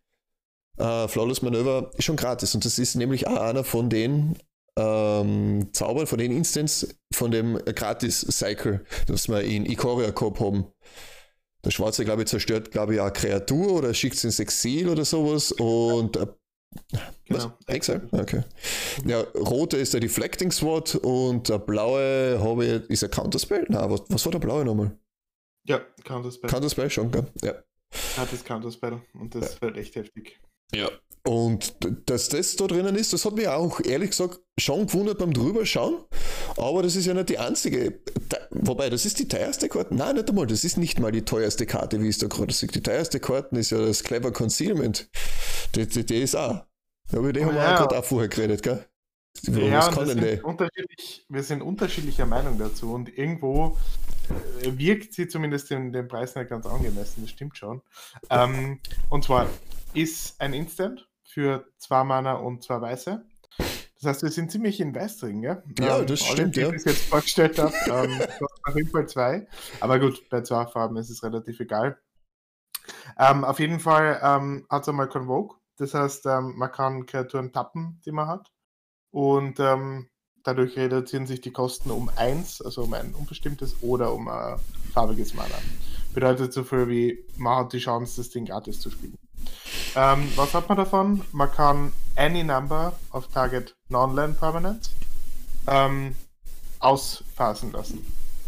äh, 0.76 1.08
Flawless 1.08 1.40
Manöver 1.40 1.90
schon 1.98 2.16
gratis. 2.16 2.54
Und 2.54 2.66
das 2.66 2.78
ist 2.78 2.96
nämlich 2.96 3.26
auch 3.26 3.40
einer 3.40 3.64
von 3.64 3.88
den 3.88 4.36
ähm, 4.76 5.70
Zaubern, 5.72 6.06
von 6.06 6.18
den 6.18 6.32
Instants, 6.36 6.86
von 7.10 7.30
dem 7.30 7.56
Gratis-Cycle, 7.56 8.84
das 9.06 9.28
wir 9.30 9.40
in 9.40 9.64
Ikoria 9.64 10.12
Corp 10.12 10.38
haben. 10.38 10.66
Der 11.64 11.70
Schwarze, 11.70 12.04
glaube 12.04 12.22
ich, 12.22 12.28
zerstört, 12.28 12.72
glaube 12.72 12.94
ich, 12.94 13.00
eine 13.00 13.10
Kreatur 13.10 13.72
oder 13.72 13.94
schickt 13.94 14.16
es 14.16 14.24
ins 14.24 14.38
Exil 14.38 14.90
oder 14.90 15.06
sowas 15.06 15.50
und 15.52 16.18
äh, 16.18 16.26
Genau. 17.26 17.52
Exile? 17.66 18.06
Okay. 18.12 18.42
Ja, 19.06 19.20
rote 19.20 19.76
ist 19.76 19.94
der 19.94 20.00
Deflecting 20.00 20.52
Sword 20.52 20.96
und 20.96 21.48
der 21.48 21.58
blaue 21.58 22.38
habe 22.40 22.64
ich, 22.64 22.90
ist 22.90 23.04
ein 23.04 23.10
Counterspell? 23.10 23.64
Nein, 23.68 23.90
was, 23.90 24.02
was 24.08 24.24
war 24.24 24.32
der 24.32 24.38
blaue 24.38 24.64
nochmal? 24.64 24.96
Ja, 25.66 25.80
Counterspell. 26.04 26.50
Counterspell 26.50 26.90
schon, 26.90 27.10
gell? 27.10 27.26
Ja. 27.42 27.54
Hat 28.16 28.32
das 28.32 28.44
Counterspell 28.44 29.00
und 29.14 29.34
das 29.34 29.54
ja. 29.54 29.62
wird 29.62 29.76
echt 29.78 29.96
heftig. 29.96 30.40
Ja. 30.74 30.90
Und 31.26 31.74
dass 32.04 32.28
das 32.28 32.54
da 32.56 32.66
drinnen 32.66 32.96
ist, 32.96 33.14
das 33.14 33.24
hat 33.24 33.34
mich 33.34 33.48
auch 33.48 33.80
ehrlich 33.80 34.10
gesagt 34.10 34.40
schon 34.58 34.86
gewundert 34.86 35.18
beim 35.18 35.32
drüberschauen. 35.32 36.04
Aber 36.58 36.82
das 36.82 36.96
ist 36.96 37.06
ja 37.06 37.14
nicht 37.14 37.30
die 37.30 37.38
einzige. 37.38 38.00
Wobei, 38.50 38.90
das 38.90 39.06
ist 39.06 39.18
die 39.18 39.26
teuerste 39.26 39.70
Karte. 39.70 39.94
Nein, 39.94 40.16
nicht 40.16 40.28
einmal. 40.28 40.46
Das 40.46 40.64
ist 40.64 40.76
nicht 40.76 41.00
mal 41.00 41.12
die 41.12 41.24
teuerste 41.24 41.64
Karte, 41.64 42.00
wie 42.02 42.08
ich 42.08 42.16
es 42.16 42.18
da 42.18 42.26
gerade 42.26 42.52
sehe. 42.52 42.68
Die 42.68 42.82
teuerste 42.82 43.20
Karte 43.20 43.56
ist 43.56 43.70
ja 43.70 43.78
das 43.78 44.04
Clever 44.04 44.32
Concealment. 44.32 45.08
Die, 45.74 45.86
die, 45.86 46.06
die 46.06 46.22
ist 46.22 46.36
auch. 46.36 46.64
Ja, 47.10 47.18
über 47.18 47.32
die 47.32 47.40
oh, 47.40 47.46
haben 47.46 47.54
wir 47.54 47.62
ja. 47.62 47.74
auch 47.74 47.78
gerade 47.80 47.98
auch 47.98 48.04
vorher 48.04 48.28
geredet, 48.28 48.62
gell? 48.62 48.86
Ja, 49.42 49.78
was 49.78 49.90
kann 49.90 50.06
denn 50.06 50.40
unterschiedlich, 50.42 51.26
wir 51.28 51.42
sind 51.42 51.60
unterschiedlicher 51.60 52.24
Meinung 52.24 52.56
dazu 52.56 52.92
und 52.94 53.18
irgendwo 53.18 53.76
äh, 54.62 54.78
wirkt 54.78 55.12
sie 55.12 55.26
zumindest 55.26 55.70
den, 55.70 55.92
den 55.92 56.06
Preis 56.06 56.36
nicht 56.36 56.48
ganz 56.48 56.66
angemessen, 56.66 57.22
das 57.22 57.30
stimmt 57.30 57.58
schon. 57.58 57.82
Ähm, 58.30 58.80
und 59.10 59.24
zwar 59.24 59.48
ist 59.92 60.40
ein 60.40 60.54
Instant 60.54 61.08
für 61.24 61.66
zwei 61.78 62.04
Mana 62.04 62.34
und 62.34 62.62
zwei 62.62 62.80
Weiße. 62.80 63.26
Das 63.58 64.04
heißt, 64.04 64.22
wir 64.22 64.30
sind 64.30 64.52
ziemlich 64.52 64.80
in 64.80 64.94
Weiß 64.94 65.18
drin, 65.18 65.42
gell? 65.42 65.62
Ja, 65.80 65.98
ähm, 65.98 66.06
das 66.06 66.20
stimmt, 66.20 66.56
ja. 66.56 66.72
Ich 66.72 66.84
jetzt 66.84 67.04
vorgestellt 67.06 67.58
habe, 67.58 67.74
ähm, 67.86 68.20
auf 68.62 68.76
jeden 68.76 68.90
Fall 68.90 69.08
zwei. 69.08 69.46
Aber 69.80 69.98
gut, 69.98 70.28
bei 70.30 70.42
zwei 70.42 70.66
Farben 70.66 70.96
ist 70.96 71.10
es 71.10 71.22
relativ 71.22 71.58
egal. 71.60 71.98
Ähm, 73.18 73.44
auf 73.44 73.58
jeden 73.60 73.80
Fall 73.80 74.20
ähm, 74.22 74.66
hat 74.70 74.82
es 74.82 74.88
einmal 74.88 75.08
Convoke. 75.08 75.56
Das 75.76 75.94
heißt, 75.94 76.26
ähm, 76.26 76.54
man 76.56 76.70
kann 76.70 77.06
Kreaturen 77.06 77.52
tappen, 77.52 78.00
die 78.04 78.12
man 78.12 78.28
hat. 78.28 78.50
Und 79.10 79.58
ähm, 79.60 80.08
dadurch 80.42 80.76
reduzieren 80.76 81.26
sich 81.26 81.40
die 81.40 81.52
Kosten 81.52 81.90
um 81.90 82.10
eins, 82.16 82.60
also 82.60 82.82
um 82.84 82.92
ein 82.94 83.14
unbestimmtes 83.14 83.82
oder 83.82 84.12
um 84.12 84.28
ein 84.28 84.58
farbiges 84.92 85.34
Mana. 85.34 85.54
Bedeutet 86.12 86.52
so 86.52 86.62
viel 86.62 86.88
wie, 86.88 87.24
man 87.36 87.58
hat 87.58 87.72
die 87.72 87.78
Chance, 87.78 88.20
das 88.20 88.30
Ding 88.30 88.44
gratis 88.44 88.80
zu 88.80 88.90
spielen. 88.90 89.18
Ähm, 89.96 90.30
was 90.36 90.54
hat 90.54 90.68
man 90.68 90.78
davon? 90.78 91.22
Man 91.32 91.50
kann 91.50 91.92
any 92.16 92.44
number 92.44 92.92
of 93.12 93.26
target 93.28 93.76
non-land 93.88 94.38
permanent 94.38 94.90
ähm, 95.66 96.14
ausphasen 96.78 97.72
lassen. 97.72 98.04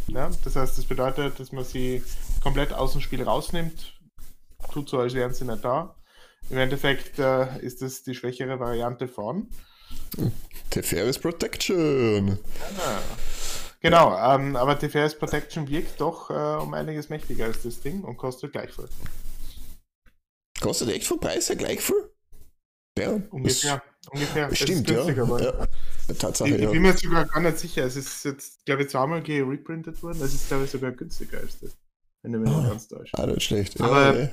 Ja? 0.09 0.31
Das 0.45 0.57
heißt, 0.57 0.79
das 0.79 0.85
bedeutet, 0.85 1.41
dass 1.41 1.53
man 1.53 1.65
sie 1.65 2.03
komplett 2.43 2.73
aus 2.73 2.93
dem 2.93 3.01
Spiel 3.01 3.23
rausnimmt, 3.23 3.95
tut 4.73 4.89
so, 4.89 4.99
als 4.99 5.15
wären 5.15 5.35
sie 5.35 5.45
nicht 5.45 5.65
da. 5.65 5.95
Im 6.51 6.59
Endeffekt 6.59 7.19
äh, 7.19 7.59
ist 7.61 7.83
das 7.83 8.03
die 8.03 8.15
schwächere 8.15 8.61
Variante 8.61 9.09
von 9.09 9.49
Teferis 10.71 11.19
Protection. 11.19 12.39
Ah. 12.79 13.01
Genau, 13.81 14.17
ähm, 14.19 14.57
aber 14.57 14.79
TFS 14.79 15.17
Protection 15.19 15.69
wirkt 15.69 16.01
doch 16.01 16.31
äh, 16.31 16.63
um 16.63 16.75
einiges 16.75 17.09
mächtiger 17.09 17.45
als 17.45 17.63
das 17.63 17.81
Ding 17.81 18.03
und 18.03 18.17
kostet 18.17 18.53
gleich 18.53 18.73
viel. 18.73 18.89
Kostet 20.61 20.89
echt 20.89 21.07
vom 21.07 21.21
Preis 21.21 21.49
her 21.49 21.57
gleich 21.57 21.81
viel? 21.81 22.11
Ja, 22.99 23.21
ungefähr. 23.31 23.83
ungefähr. 24.11 24.55
Stimmt, 24.55 24.91
ja. 24.91 25.09
ja. 25.09 25.67
Tatsache, 26.19 26.49
ich, 26.49 26.63
ich 26.63 26.71
bin 26.71 26.83
mir 26.83 26.95
sogar 26.95 27.27
gar 27.27 27.41
nicht 27.41 27.59
sicher. 27.59 27.85
Es 27.85 27.97
ist 27.97 28.25
jetzt, 28.25 28.65
glaube 28.65 28.83
ich, 28.83 28.89
zweimal 28.89 29.23
gereprintet 29.23 30.03
worden. 30.03 30.19
Das 30.19 30.33
ist, 30.33 30.49
glaube 30.49 30.65
ich, 30.65 30.71
sogar 30.71 30.93
günstiger 30.93 31.39
als 31.39 31.61
das. 31.61 31.77
Wenn 32.27 32.33
du 32.33 32.39
mich 32.41 32.51
nicht 32.51 32.69
ganz 32.69 32.89
täuscht. 32.89 33.15
Ah, 33.17 33.25
nicht 33.25 33.45
schlecht. 33.45 33.81
Aber 33.81 34.19
ja, 34.19 34.29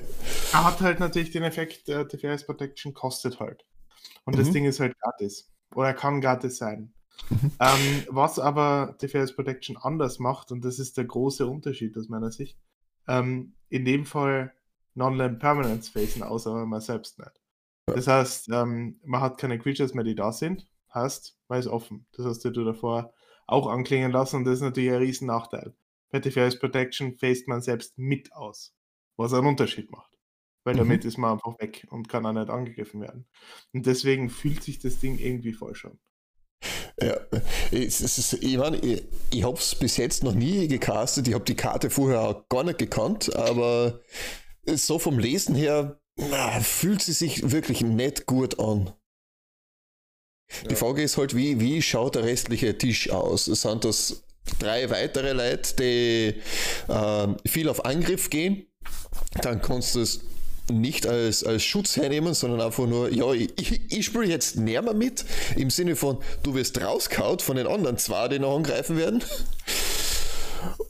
er 0.52 0.64
hat 0.64 0.80
halt 0.80 0.98
natürlich 0.98 1.30
den 1.30 1.44
Effekt, 1.44 1.88
äh, 1.88 2.04
TFS 2.04 2.44
Protection 2.44 2.92
kostet 2.92 3.38
halt. 3.38 3.64
Und 4.24 4.34
mhm. 4.34 4.40
das 4.40 4.50
Ding 4.50 4.64
ist 4.64 4.80
halt 4.80 4.98
gratis. 4.98 5.52
Oder 5.76 5.94
kann 5.94 6.20
gratis 6.20 6.56
sein. 6.56 6.92
Mhm. 7.30 7.52
Ähm, 7.60 8.04
was 8.08 8.40
aber 8.40 8.96
TFS 8.98 9.36
Protection 9.36 9.76
anders 9.76 10.18
macht, 10.18 10.50
und 10.50 10.64
das 10.64 10.80
ist 10.80 10.96
der 10.96 11.04
große 11.04 11.46
Unterschied 11.46 11.96
aus 11.96 12.08
meiner 12.08 12.32
Sicht, 12.32 12.58
ähm, 13.06 13.54
in 13.68 13.84
dem 13.84 14.06
Fall 14.06 14.52
Non-Land 14.94 15.38
Permanence 15.38 15.88
phasen, 15.88 16.24
außer 16.24 16.66
man 16.66 16.80
selbst 16.80 17.20
nicht. 17.20 17.40
Das 17.86 18.08
heißt, 18.08 18.48
ähm, 18.48 18.98
man 19.04 19.20
hat 19.20 19.38
keine 19.38 19.60
Creatures 19.60 19.94
mehr, 19.94 20.02
die 20.02 20.16
da 20.16 20.32
sind. 20.32 20.66
Heißt, 20.92 21.38
man 21.46 21.60
ist 21.60 21.68
offen. 21.68 22.06
Das 22.16 22.26
hast 22.26 22.44
du 22.44 22.50
davor 22.50 23.14
auch 23.46 23.68
anklingen 23.68 24.10
lassen 24.10 24.38
und 24.38 24.46
das 24.46 24.54
ist 24.54 24.62
natürlich 24.62 24.90
ein 24.90 24.96
riesen 24.96 25.28
Nachteil. 25.28 25.74
TFS 26.20 26.58
Protection 26.58 27.16
faced 27.16 27.48
man 27.48 27.60
selbst 27.60 27.98
mit 27.98 28.32
aus, 28.32 28.74
was 29.16 29.32
einen 29.32 29.46
Unterschied 29.46 29.90
macht. 29.90 30.10
Weil 30.64 30.76
damit 30.76 31.02
mhm. 31.02 31.08
ist 31.08 31.18
man 31.18 31.32
einfach 31.32 31.58
weg 31.60 31.86
und 31.90 32.08
kann 32.08 32.24
auch 32.24 32.32
nicht 32.32 32.48
angegriffen 32.48 33.00
werden. 33.02 33.26
Und 33.72 33.84
deswegen 33.86 34.30
fühlt 34.30 34.62
sich 34.62 34.78
das 34.78 34.98
Ding 34.98 35.18
irgendwie 35.18 35.52
falsch 35.52 35.84
an. 35.84 35.98
Ja, 37.00 37.18
es 37.70 38.00
ist, 38.00 38.32
ich 38.34 38.56
meine, 38.56 38.78
ich, 38.78 39.04
ich 39.32 39.44
habe 39.44 39.58
es 39.58 39.74
bis 39.74 39.96
jetzt 39.96 40.22
noch 40.22 40.34
nie 40.34 40.68
gecastet. 40.68 41.28
Ich 41.28 41.34
habe 41.34 41.44
die 41.44 41.56
Karte 41.56 41.90
vorher 41.90 42.20
auch 42.22 42.48
gar 42.48 42.64
nicht 42.64 42.78
gekannt, 42.78 43.34
aber 43.34 44.00
so 44.66 44.98
vom 44.98 45.18
Lesen 45.18 45.54
her 45.54 46.00
na, 46.16 46.60
fühlt 46.60 47.02
sie 47.02 47.12
sich 47.12 47.50
wirklich 47.50 47.82
nicht 47.82 48.26
gut 48.26 48.58
an. 48.58 48.92
Die 50.66 50.70
ja. 50.70 50.76
Frage 50.76 51.02
ist 51.02 51.16
halt, 51.16 51.34
wie, 51.34 51.58
wie 51.60 51.82
schaut 51.82 52.14
der 52.14 52.24
restliche 52.24 52.78
Tisch 52.78 53.10
aus? 53.10 53.46
Sind 53.46 53.84
das 53.84 54.24
drei 54.58 54.90
weitere 54.90 55.32
Leute, 55.32 55.74
die 55.76 56.92
äh, 56.92 57.48
viel 57.48 57.68
auf 57.68 57.84
Angriff 57.84 58.30
gehen? 58.30 58.66
Dann 59.42 59.62
kannst 59.62 59.94
du 59.94 60.00
es 60.00 60.20
nicht 60.70 61.06
als, 61.06 61.44
als 61.44 61.62
Schutz 61.62 61.96
hernehmen, 61.96 62.34
sondern 62.34 62.60
einfach 62.60 62.86
nur, 62.86 63.12
ja, 63.12 63.32
ich, 63.32 63.92
ich 63.92 64.04
spiele 64.04 64.26
jetzt 64.26 64.56
näher 64.56 64.82
mit, 64.94 65.24
im 65.56 65.70
Sinne 65.70 65.96
von, 65.96 66.18
du 66.42 66.54
wirst 66.54 66.80
rauskaut 66.80 67.42
von 67.42 67.56
den 67.56 67.66
anderen 67.66 67.98
zwei, 67.98 68.28
die 68.28 68.38
noch 68.38 68.56
angreifen 68.56 68.96
werden. 68.96 69.22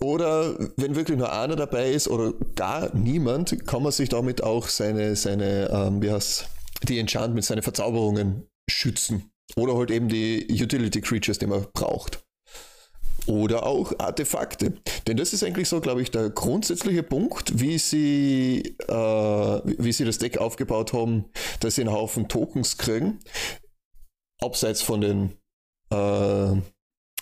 Oder 0.01 0.57
wenn 0.77 0.95
wirklich 0.95 1.19
nur 1.19 1.33
einer 1.33 1.57
dabei 1.57 1.91
ist 1.91 2.09
oder 2.09 2.33
gar 2.55 2.95
niemand, 2.95 3.67
kann 3.67 3.83
man 3.83 3.91
sich 3.91 4.09
damit 4.09 4.43
auch 4.43 4.69
seine, 4.69 5.17
seine 5.17 5.69
ähm, 5.73 6.03
wie 6.03 6.11
heißt 6.11 6.47
die 6.89 6.99
Enchantments, 6.99 7.49
seine 7.49 7.63
Verzauberungen 7.63 8.47
schützen. 8.71 9.31
Oder 9.57 9.77
halt 9.77 9.91
eben 9.91 10.09
die 10.09 10.47
Utility 10.51 11.01
Creatures, 11.01 11.39
die 11.39 11.47
man 11.47 11.67
braucht. 11.73 12.24
Oder 13.27 13.67
auch 13.67 13.93
Artefakte. 13.99 14.75
Denn 15.07 15.17
das 15.17 15.33
ist 15.33 15.43
eigentlich 15.43 15.69
so, 15.69 15.81
glaube 15.81 16.03
ich, 16.03 16.11
der 16.11 16.31
grundsätzliche 16.31 17.03
Punkt, 17.03 17.59
wie 17.59 17.79
sie, 17.79 18.77
äh, 18.87 18.93
wie 18.93 19.93
sie 19.93 20.05
das 20.05 20.19
Deck 20.19 20.39
aufgebaut 20.39 20.93
haben, 20.93 21.25
dass 21.61 21.77
sie 21.77 21.83
einen 21.83 21.93
Haufen 21.93 22.29
Tokens 22.29 22.77
kriegen. 22.77 23.21
Abseits 24.41 24.83
von 24.83 25.01
den 25.01 25.33
äh, 25.91 26.55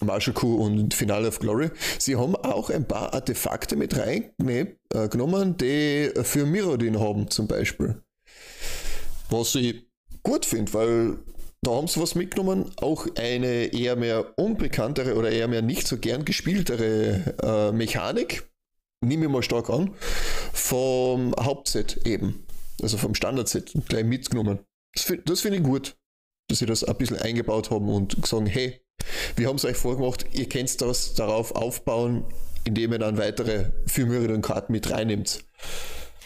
Marshall 0.05 0.35
Q 0.35 0.57
und 0.57 0.95
Finale 0.95 1.29
of 1.29 1.39
Glory. 1.39 1.71
Sie 1.99 2.17
haben 2.17 2.35
auch 2.37 2.71
ein 2.71 2.87
paar 2.87 3.15
Artefakte 3.15 3.77
mit 3.77 3.97
reingenommen, 3.97 5.57
die 5.57 6.11
für 6.23 6.47
Mirrodin 6.47 6.99
haben, 6.99 7.31
zum 7.31 7.47
Beispiel. 7.47 8.03
Was 9.31 9.55
ich 9.55 9.87
gut 10.23 10.45
finde, 10.45 10.75
weil 10.75 11.19
da 11.64 11.71
haben 11.71 11.87
sie 11.87 12.00
was 12.00 12.16
mitgenommen, 12.16 12.73
auch 12.76 13.07
eine 13.16 13.73
eher 13.73 13.95
mehr 13.95 14.37
unbekanntere 14.37 15.14
oder 15.14 15.31
eher 15.31 15.47
mehr 15.47 15.62
nicht 15.62 15.87
so 15.87 15.97
gern 15.97 16.25
gespieltere 16.25 17.37
äh, 17.40 17.73
Mechanik, 17.73 18.50
nehme 19.00 19.26
ich 19.26 19.31
mal 19.31 19.45
stark 19.45 19.71
an, 19.71 19.95
vom 20.52 21.35
Hauptset 21.38 22.04
eben, 22.04 22.45
also 22.83 22.99
vom 22.99 23.14
Standardset 23.14 23.73
gleich 23.88 24.04
mitgenommen. 24.04 24.59
Das, 24.95 25.12
das 25.25 25.40
finde 25.40 25.59
ich 25.59 25.62
gut, 25.62 25.97
dass 26.49 26.59
sie 26.59 26.66
das 26.66 26.83
ein 26.83 26.97
bisschen 26.97 27.19
eingebaut 27.19 27.71
haben 27.71 27.88
und 27.88 28.26
sagen, 28.26 28.47
hey, 28.47 28.81
wir 29.37 29.47
haben 29.47 29.57
es 29.57 29.64
euch 29.64 29.76
vorgemacht, 29.76 30.26
ihr 30.33 30.49
könnt 30.49 30.81
das 30.81 31.14
darauf 31.14 31.54
aufbauen, 31.54 32.25
indem 32.64 32.92
ihr 32.92 32.99
dann 32.99 33.19
weitere 33.19 33.71
Firmüren-Karten 33.87 34.73
mit 34.73 34.90
reinnimmt. 34.90 35.45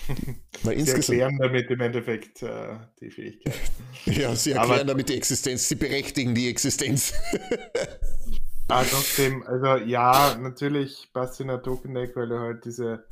Weil 0.62 0.80
sie 0.80 0.92
erklären 0.92 1.38
damit 1.38 1.70
im 1.70 1.80
Endeffekt 1.80 2.42
äh, 2.42 2.78
die 3.00 3.10
Fähigkeit. 3.10 3.54
Ja, 4.06 4.34
sie 4.36 4.52
erklären 4.52 4.80
Aber, 4.80 4.84
damit 4.84 5.08
die 5.08 5.16
Existenz, 5.16 5.68
sie 5.68 5.75
berechtigen 5.75 6.34
die 6.34 6.48
Existenz. 6.48 7.12
ah, 8.68 8.84
trotzdem, 8.84 9.42
also 9.44 9.84
ja, 9.84 10.36
natürlich 10.40 11.08
passt 11.12 11.40
in 11.40 11.50
ein 11.50 11.62
Token 11.62 11.94
Deck, 11.94 12.14
weil 12.14 12.28
du 12.28 12.38
halt 12.38 12.64
diese, 12.64 13.04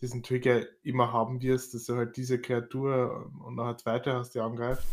diesen 0.00 0.22
Trigger 0.22 0.64
immer 0.84 1.12
haben 1.12 1.42
wirst, 1.42 1.74
dass 1.74 1.84
du 1.84 1.96
halt 1.96 2.16
diese 2.16 2.40
Kreatur 2.40 3.32
und 3.44 3.56
dann 3.56 3.66
halt 3.66 3.84
weiter 3.86 4.14
hast, 4.14 4.34
die 4.34 4.40
angreift 4.40 4.84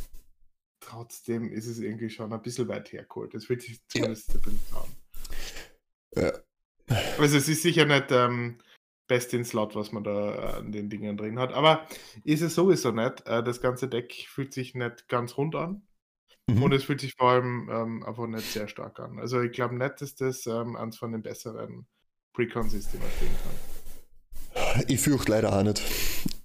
trotzdem 0.83 1.51
ist 1.51 1.67
es 1.67 1.79
irgendwie 1.79 2.10
schon 2.10 2.33
ein 2.33 2.41
bisschen 2.41 2.67
weit 2.67 2.91
hergeholt. 2.91 3.33
Das 3.33 3.50
wird 3.50 3.62
sich 3.62 3.79
zumindest 3.88 4.33
ja. 4.33 4.41
haben. 4.75 4.95
Ja. 6.15 6.31
Also 7.17 7.38
es 7.38 7.48
ist 7.48 7.62
sicher 7.62 7.86
nicht 7.86 8.12
ähm, 8.12 8.57
best 9.07 9.33
in 9.33 9.45
Slot, 9.45 9.75
was 9.75 9.91
man 9.91 10.03
da 10.03 10.57
an 10.57 10.72
den 10.72 10.89
Dingen 10.89 11.17
drin 11.17 11.39
hat. 11.39 11.53
Aber 11.53 11.88
ist 12.24 12.41
es 12.41 12.55
sowieso 12.55 12.91
nicht. 12.91 13.25
Äh, 13.27 13.43
das 13.43 13.62
ganze 13.62 13.88
Deck 13.88 14.25
fühlt 14.27 14.53
sich 14.53 14.75
nicht 14.75 15.07
ganz 15.07 15.38
rund 15.38 15.55
an. 15.55 15.83
Mhm. 16.48 16.63
Und 16.63 16.74
es 16.74 16.83
fühlt 16.83 17.01
sich 17.01 17.13
vor 17.15 17.31
allem 17.31 17.69
ähm, 17.72 18.03
einfach 18.03 18.27
nicht 18.27 18.51
sehr 18.51 18.67
stark 18.67 19.00
an. 19.00 19.19
Also 19.19 19.41
ich 19.41 19.51
glaube 19.51 19.75
nicht, 19.75 20.01
dass 20.01 20.15
das 20.15 20.45
ähm, 20.45 20.75
eins 20.75 20.98
von 20.98 21.12
den 21.12 21.24
besseren 21.24 21.88
Precons 22.33 22.72
die 22.72 22.98
man 22.98 23.10
spielen 23.12 23.36
kann. 23.43 24.83
Ich 24.88 25.00
fürchte 25.00 25.31
leider 25.31 25.57
auch 25.57 25.63
nicht. 25.63 25.81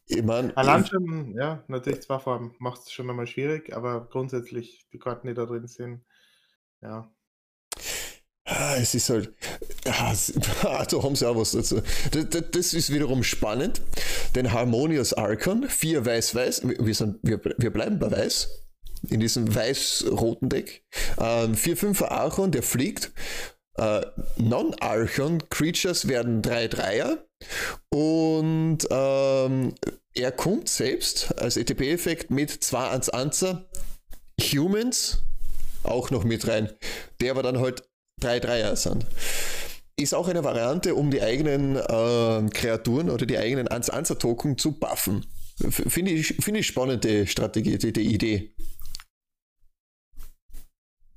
Ich 0.07 0.23
mein, 0.23 0.57
Allein 0.57 0.87
schon, 0.87 1.35
ja, 1.37 1.63
natürlich 1.69 2.03
zwei 2.03 2.19
Farben 2.19 2.55
macht 2.59 2.83
es 2.83 2.93
schon 2.93 3.11
einmal 3.11 3.27
schwierig, 3.27 3.75
aber 3.75 4.09
grundsätzlich 4.09 4.87
die 4.93 4.99
Karten, 4.99 5.29
die 5.29 5.35
da 5.35 5.45
drin 5.45 5.67
sind, 5.67 6.03
ja. 6.81 7.13
Ah, 8.45 8.77
es 8.77 8.95
ist 8.95 9.11
halt, 9.11 9.35
ja, 9.89 10.85
da 10.91 11.03
haben 11.03 11.17
sie 11.17 11.29
auch 11.29 11.37
was 11.37 11.53
dazu. 11.53 11.81
Das, 12.11 12.45
das, 12.51 12.75
ist 12.75 12.93
wiederum 12.93 13.23
spannend, 13.23 13.81
denn 14.35 14.53
Harmonious 14.53 15.13
Archon, 15.13 15.69
vier 15.69 16.05
weiß-weiß, 16.05 16.63
wir, 16.65 16.95
sind, 16.95 17.19
wir, 17.23 17.41
wir 17.57 17.73
bleiben 17.73 17.99
bei 17.99 18.11
weiß, 18.11 18.49
in 19.09 19.21
diesem 19.21 19.55
weiß-roten 19.55 20.49
Deck. 20.49 20.85
Ähm, 21.19 21.55
4-5er 21.55 22.09
Archon, 22.09 22.51
der 22.51 22.63
fliegt. 22.63 23.13
Äh, 23.77 24.03
Non-Archon 24.37 25.49
Creatures 25.51 26.09
werden 26.09 26.43
3-3er 26.43 27.19
und 27.91 28.79
ähm, 28.91 29.75
er 30.15 30.33
kommt 30.33 30.69
selbst 30.69 31.39
als 31.39 31.57
ETP-Effekt 31.57 32.33
mit 32.33 32.51
2 32.51 32.89
ans 32.89 33.09
Anzer 33.09 33.67
Humans 34.41 35.23
auch 35.85 36.11
noch 36.11 36.25
mit 36.25 36.47
rein, 36.49 36.71
der 37.21 37.31
aber 37.31 37.43
dann 37.43 37.61
halt 37.61 37.85
3-3er 38.21 38.75
sind. 38.77 39.07
Ist 39.99 40.15
auch 40.15 40.29
eine 40.29 40.45
Variante, 40.45 40.95
um 40.95 41.11
die 41.11 41.21
eigenen 41.21 41.75
äh, 41.75 42.49
Kreaturen 42.51 43.11
oder 43.11 43.27
die 43.27 43.37
eigenen 43.37 43.67
Ans-Anzer-Token 43.67 44.57
zu 44.57 44.79
buffen. 44.79 45.27
Finde 45.71 46.13
ich, 46.13 46.29
find 46.37 46.57
ich 46.57 46.69
spannende 46.69 47.27
Strategie, 47.27 47.79
die, 47.79 47.93
die 47.93 48.15
Idee. 48.15 48.55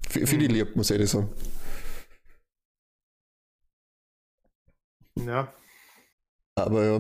Finde 0.10 0.46
ich 0.46 0.50
mhm. 0.50 0.56
lieb, 0.56 0.76
muss 0.76 0.90
ich 0.90 1.10
sagen. 1.10 1.32
Ja, 5.16 5.54
aber 6.56 6.84
ja. 6.84 6.98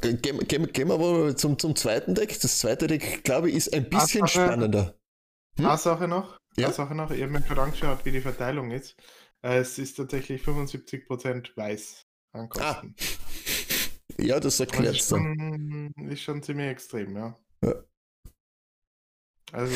Gehen, 0.00 0.20
gehen, 0.20 0.72
gehen 0.72 0.88
wir 0.88 0.94
aber 0.94 1.36
zum, 1.36 1.58
zum 1.58 1.76
zweiten 1.76 2.14
Deck. 2.14 2.38
Das 2.40 2.58
zweite 2.58 2.86
Deck, 2.86 3.24
glaube 3.24 3.48
ich, 3.48 3.56
ist 3.56 3.72
ein 3.72 3.88
bisschen 3.88 4.26
Sache, 4.26 4.46
spannender. 4.46 4.94
Hm? 5.56 5.66
Eine 5.66 5.78
Sache 5.78 6.08
noch. 6.08 6.38
Ja? 6.56 6.66
Eine 6.66 6.74
Sache 6.74 6.94
noch. 6.94 7.10
Ich 7.10 7.22
habe 7.22 7.32
mir 7.32 7.40
gerade 7.40 7.62
angeschaut, 7.62 8.04
wie 8.04 8.12
die 8.12 8.20
Verteilung 8.20 8.70
ist. 8.70 8.96
Es 9.42 9.78
ist 9.78 9.94
tatsächlich 9.94 10.42
75% 10.42 11.56
weiß 11.56 12.06
an 12.32 12.48
Kosten. 12.48 12.64
Ah. 12.64 13.04
Ja, 14.18 14.38
das 14.38 14.60
erklärt 14.60 14.96
es 14.96 15.08
dann. 15.08 15.94
Ist 16.10 16.20
schon 16.20 16.42
ziemlich 16.42 16.68
extrem, 16.68 17.16
ja. 17.16 17.38
ja. 17.64 17.74
Also, 19.52 19.74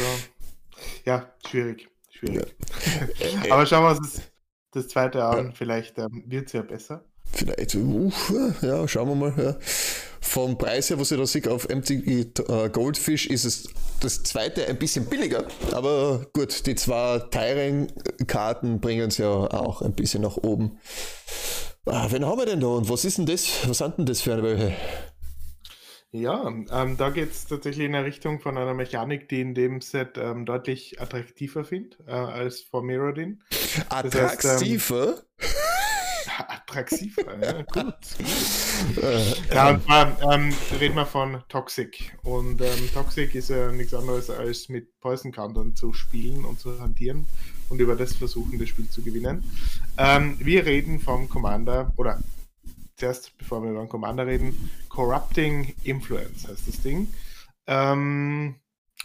ja, 1.06 1.34
schwierig. 1.46 1.88
Schwierig. 2.10 2.54
Ja. 3.20 3.52
Aber 3.54 3.64
schauen 3.64 3.84
wir 3.84 3.98
uns 3.98 4.12
das, 4.12 4.32
das 4.72 4.88
zweite 4.88 5.24
an. 5.24 5.54
Vielleicht 5.54 5.98
ähm, 5.98 6.24
wird 6.26 6.48
es 6.48 6.52
ja 6.52 6.60
besser. 6.60 7.04
Vielleicht, 7.32 7.74
uh, 7.74 8.12
ja, 8.60 8.86
schauen 8.86 9.08
wir 9.08 9.14
mal. 9.14 9.34
Ja. 9.42 9.58
vom 10.20 10.58
Preis 10.58 10.90
her, 10.90 10.98
was 10.98 11.10
ich 11.10 11.18
da 11.18 11.26
sehe 11.26 11.50
auf 11.50 11.68
MTG 11.68 12.40
äh, 12.48 12.68
Goldfish, 12.70 13.26
ist 13.26 13.44
es 13.44 13.68
das 14.00 14.22
zweite 14.22 14.66
ein 14.66 14.78
bisschen 14.78 15.06
billiger. 15.06 15.44
Aber 15.72 16.26
gut, 16.32 16.66
die 16.66 16.74
zwei 16.74 17.18
teuren 17.30 17.92
Karten 18.26 18.80
bringen 18.80 19.08
es 19.08 19.18
ja 19.18 19.28
auch 19.28 19.82
ein 19.82 19.94
bisschen 19.94 20.22
nach 20.22 20.36
oben. 20.36 20.78
Ah, 21.86 22.06
wen 22.10 22.24
haben 22.24 22.38
wir 22.38 22.46
denn 22.46 22.60
da 22.60 22.68
und 22.68 22.88
was 22.88 23.04
ist 23.04 23.18
denn 23.18 23.26
das? 23.26 23.68
Was 23.68 23.78
sind 23.78 23.98
denn 23.98 24.06
das 24.06 24.22
für 24.22 24.32
eine 24.32 24.42
welche? 24.42 24.74
Ja, 26.12 26.46
ähm, 26.46 26.96
da 26.96 27.10
geht 27.10 27.32
es 27.32 27.46
tatsächlich 27.46 27.86
in 27.86 27.94
eine 27.94 28.06
Richtung 28.06 28.38
von 28.38 28.56
einer 28.56 28.72
Mechanik, 28.72 29.28
die 29.28 29.40
in 29.40 29.52
dem 29.52 29.80
Set 29.80 30.16
ähm, 30.16 30.46
deutlich 30.46 31.00
attraktiver 31.00 31.64
finde 31.64 31.96
äh, 32.06 32.12
als 32.12 32.60
vor 32.60 32.84
Mirrodin. 32.84 33.42
Attraktiver? 33.88 35.06
Das 35.06 35.16
heißt, 35.40 35.48
ähm, 35.48 35.63
attraktiver, 36.74 37.38
ja, 37.40 37.62
gut. 37.62 37.94
ja, 39.54 39.70
und 39.70 39.84
zwar 39.84 40.32
ähm, 40.32 40.52
reden 40.78 40.96
wir 40.96 41.06
von 41.06 41.42
Toxic. 41.48 42.16
Und 42.22 42.60
ähm, 42.60 42.90
Toxic 42.92 43.34
ist 43.34 43.50
ja 43.50 43.70
nichts 43.70 43.94
anderes 43.94 44.30
als 44.30 44.68
mit 44.68 44.98
Poison 45.00 45.32
Countern 45.32 45.76
zu 45.76 45.92
spielen 45.92 46.44
und 46.44 46.60
zu 46.60 46.80
hantieren 46.80 47.26
und 47.68 47.80
über 47.80 47.96
das 47.96 48.14
versuchen, 48.16 48.58
das 48.58 48.68
Spiel 48.68 48.88
zu 48.88 49.02
gewinnen. 49.02 49.44
Ähm, 49.96 50.36
wir 50.38 50.66
reden 50.66 51.00
vom 51.00 51.28
Commander, 51.28 51.92
oder 51.96 52.20
zuerst, 52.96 53.36
bevor 53.38 53.62
wir 53.62 53.70
über 53.70 53.80
den 53.80 53.88
Commander 53.88 54.26
reden, 54.26 54.70
Corrupting 54.88 55.74
Influence 55.84 56.48
heißt 56.48 56.68
das 56.68 56.80
Ding. 56.82 57.08
Ähm, 57.66 58.56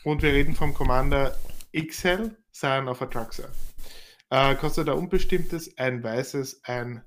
und 0.04 0.22
wir 0.22 0.34
reden 0.34 0.56
vom 0.56 0.74
Commander 0.74 1.36
XL, 1.76 2.36
Scion 2.54 2.88
of 2.88 3.02
Atraxa. 3.02 3.48
Äh, 4.32 4.56
kostet 4.56 4.90
ein 4.90 4.98
unbestimmtes, 4.98 5.78
ein 5.78 6.04
weißes, 6.04 6.62
ein 6.64 7.04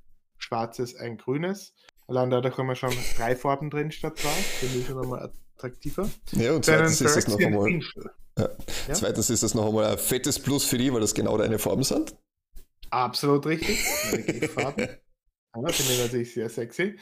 schwarzes, 0.53 0.95
ein 0.97 1.17
grünes. 1.17 1.73
Allein 2.09 2.31
da, 2.31 2.41
da 2.41 2.51
kommen 2.51 2.77
schon 2.77 2.93
drei 3.17 3.35
Farben 3.35 3.71
drin 3.71 3.91
statt 3.91 4.19
zwei. 4.19 4.29
Finde 4.29 4.79
ich 4.79 4.87
schon 4.87 4.97
nochmal 4.97 5.31
attraktiver. 5.57 6.09
Ja, 6.33 6.53
und 6.53 6.65
zweitens 6.65 7.01
ist 7.01 7.17
das 7.17 7.29
noch 7.29 7.41
einmal. 7.41 7.71
Ja. 7.71 8.49
Ja? 8.89 8.95
Zweitens 8.95 9.31
ist 9.31 9.43
das 9.43 9.55
noch 9.55 9.69
einmal 9.69 9.87
ein 9.87 9.99
fettes 9.99 10.39
Plus 10.39 10.65
für 10.65 10.77
die, 10.77 10.93
weil 10.93 11.01
das 11.01 11.15
genau 11.15 11.39
deine 11.39 11.59
Farben 11.59 11.85
sind. 11.85 12.15
Absolut 12.91 13.47
richtig. 13.47 13.83
Farben. 14.55 14.89
Aber 15.53 15.69
finde 15.71 15.93
ich 15.93 16.03
natürlich 16.03 16.35
sehr 16.35 16.49
sexy. 16.49 16.97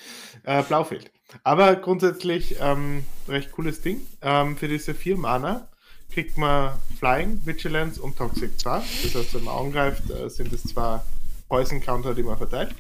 Äh, 0.45 0.63
Blaufeld. 0.63 1.11
Aber 1.45 1.77
grundsätzlich 1.77 2.57
ähm, 2.61 3.05
recht 3.29 3.53
cooles 3.53 3.81
Ding. 3.81 4.07
Ähm, 4.23 4.57
für 4.57 4.69
diese 4.69 4.95
vier 4.95 5.17
Mana 5.17 5.69
kriegt 6.13 6.37
man 6.37 6.77
Flying, 6.99 7.41
Vigilance 7.45 8.01
und 8.03 8.17
Toxic 8.17 8.59
2. 8.59 8.83
Das 9.05 9.15
heißt, 9.15 9.35
wenn 9.35 9.45
man 9.45 9.57
angreift, 9.57 10.11
äh, 10.11 10.29
sind 10.29 10.53
es 10.53 10.65
zwei 10.65 11.01
Poison 11.49 11.81
Counter, 11.81 12.15
die 12.15 12.23
man 12.23 12.39
verteilt. 12.39 12.75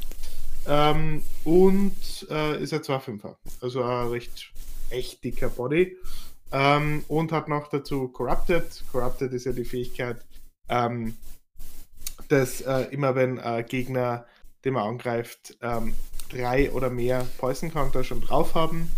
Ähm, 0.67 1.23
und 1.45 2.27
äh, 2.31 2.63
ist 2.63 2.73
ein 2.73 2.81
2-5er. 2.81 3.37
Also 3.61 3.83
ein 3.83 4.09
recht 4.09 4.53
echt 4.91 5.23
dicker 5.25 5.49
Body. 5.49 5.97
Ähm, 6.53 7.05
und 7.09 7.33
hat 7.33 7.49
noch 7.49 7.69
dazu 7.69 8.09
Corrupted. 8.09 8.85
Corrupted 8.93 9.33
ist 9.33 9.47
ja 9.47 9.53
die 9.53 9.65
Fähigkeit, 9.65 10.25
ähm, 10.69 11.17
dass 12.29 12.61
äh, 12.61 12.89
immer 12.91 13.15
wenn 13.15 13.39
äh, 13.39 13.65
Gegner 13.67 14.27
den 14.65 14.75
man 14.75 14.87
angreift, 14.87 15.57
ähm, 15.63 15.95
drei 16.29 16.71
oder 16.73 16.91
mehr 16.91 17.27
Poison 17.39 17.73
Counter 17.73 18.05
schon 18.05 18.21
drauf 18.21 18.55
haben, 18.55 18.91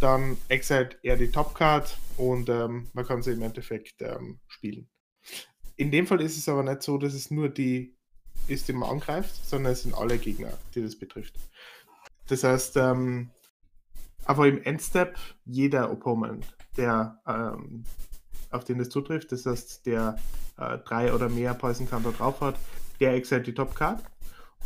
dann 0.00 0.38
exiled 0.48 0.98
er 1.02 1.16
die 1.16 1.30
Top 1.30 1.54
Card 1.54 1.98
und 2.16 2.48
ähm, 2.48 2.88
man 2.92 3.06
kann 3.06 3.22
sie 3.22 3.32
im 3.32 3.42
Endeffekt 3.42 4.00
ähm, 4.00 4.38
spielen. 4.48 4.88
In 5.76 5.90
dem 5.90 6.06
Fall 6.06 6.20
ist 6.20 6.36
es 6.36 6.48
aber 6.48 6.62
nicht 6.62 6.82
so, 6.82 6.98
dass 6.98 7.14
es 7.14 7.30
nur 7.30 7.48
die 7.48 7.96
ist, 8.50 8.68
die 8.68 8.72
man 8.72 8.90
angreift, 8.90 9.34
sondern 9.46 9.72
es 9.72 9.82
sind 9.82 9.94
alle 9.94 10.18
Gegner, 10.18 10.52
die 10.74 10.82
das 10.82 10.98
betrifft. 10.98 11.34
Das 12.28 12.44
heißt, 12.44 12.76
ähm, 12.76 13.30
aber 14.24 14.46
im 14.46 14.62
Endstep 14.62 15.18
jeder 15.44 15.90
Opponent, 15.90 16.46
der 16.76 17.20
ähm, 17.26 17.84
auf 18.50 18.64
den 18.64 18.78
das 18.78 18.88
zutrifft, 18.88 19.32
das 19.32 19.46
heißt, 19.46 19.86
der 19.86 20.16
äh, 20.56 20.78
drei 20.78 21.12
oder 21.12 21.28
mehr 21.28 21.54
Poison 21.54 21.88
Counter 21.88 22.12
drauf 22.12 22.40
hat, 22.40 22.56
der 23.00 23.14
exiled 23.14 23.46
die 23.46 23.54
Top 23.54 23.74
Card 23.74 24.02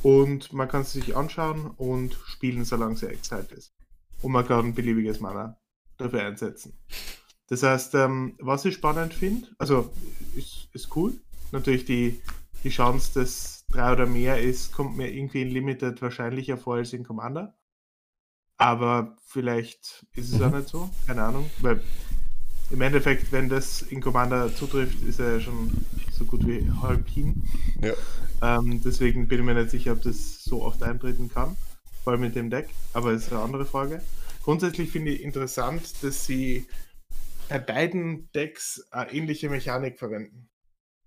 und 0.02 0.52
man 0.52 0.68
kann 0.68 0.82
es 0.82 0.92
sich 0.92 1.16
anschauen 1.16 1.70
und 1.70 2.14
spielen, 2.26 2.64
solange 2.64 2.96
sie 2.96 3.06
exiled 3.06 3.52
ist. 3.52 3.74
Und 4.22 4.32
man 4.32 4.46
kann 4.46 4.66
ein 4.66 4.74
beliebiges 4.74 5.20
Mana 5.20 5.58
dafür 5.96 6.22
einsetzen. 6.24 6.78
Das 7.48 7.62
heißt, 7.62 7.94
ähm, 7.94 8.36
was 8.40 8.64
ich 8.64 8.74
spannend 8.74 9.14
finde, 9.14 9.48
also 9.58 9.92
ist, 10.34 10.68
ist 10.72 10.94
cool. 10.96 11.20
Natürlich 11.52 11.84
die, 11.84 12.20
die 12.62 12.70
Chance, 12.70 13.20
dass 13.20 13.63
drei 13.74 13.92
oder 13.92 14.06
mehr 14.06 14.40
ist, 14.40 14.72
kommt 14.72 14.96
mir 14.96 15.12
irgendwie 15.12 15.42
in 15.42 15.50
Limited 15.50 16.00
wahrscheinlicher 16.00 16.56
vor 16.56 16.76
als 16.76 16.92
in 16.92 17.04
Commander. 17.04 17.54
Aber 18.56 19.16
vielleicht 19.26 20.06
ist 20.14 20.32
es 20.32 20.40
auch 20.40 20.50
mhm. 20.50 20.58
nicht 20.58 20.68
so, 20.68 20.90
keine 21.06 21.22
Ahnung. 21.22 21.50
Weil 21.60 21.82
im 22.70 22.80
Endeffekt, 22.80 23.32
wenn 23.32 23.48
das 23.48 23.82
in 23.82 24.00
Commander 24.00 24.54
zutrifft, 24.54 25.02
ist 25.02 25.20
er 25.20 25.34
ja 25.34 25.40
schon 25.40 25.70
so 26.12 26.24
gut 26.24 26.46
wie 26.46 26.70
halb 26.82 27.08
hin. 27.08 27.42
Ja. 27.82 27.94
Ähm, 28.42 28.80
deswegen 28.82 29.28
bin 29.28 29.40
ich 29.40 29.44
mir 29.44 29.54
nicht 29.54 29.70
sicher, 29.70 29.92
ob 29.92 30.02
das 30.02 30.44
so 30.44 30.62
oft 30.62 30.82
eintreten 30.82 31.28
kann, 31.28 31.56
vor 32.02 32.12
allem 32.12 32.22
mit 32.22 32.36
dem 32.36 32.50
Deck, 32.50 32.68
aber 32.92 33.12
das 33.12 33.24
ist 33.24 33.32
eine 33.32 33.42
andere 33.42 33.64
Frage. 33.64 34.02
Grundsätzlich 34.42 34.90
finde 34.90 35.12
ich 35.12 35.22
interessant, 35.22 36.02
dass 36.02 36.26
sie 36.26 36.66
bei 37.48 37.58
beiden 37.58 38.30
Decks 38.32 38.86
eine 38.90 39.12
ähnliche 39.12 39.48
Mechanik 39.48 39.98
verwenden. 39.98 40.48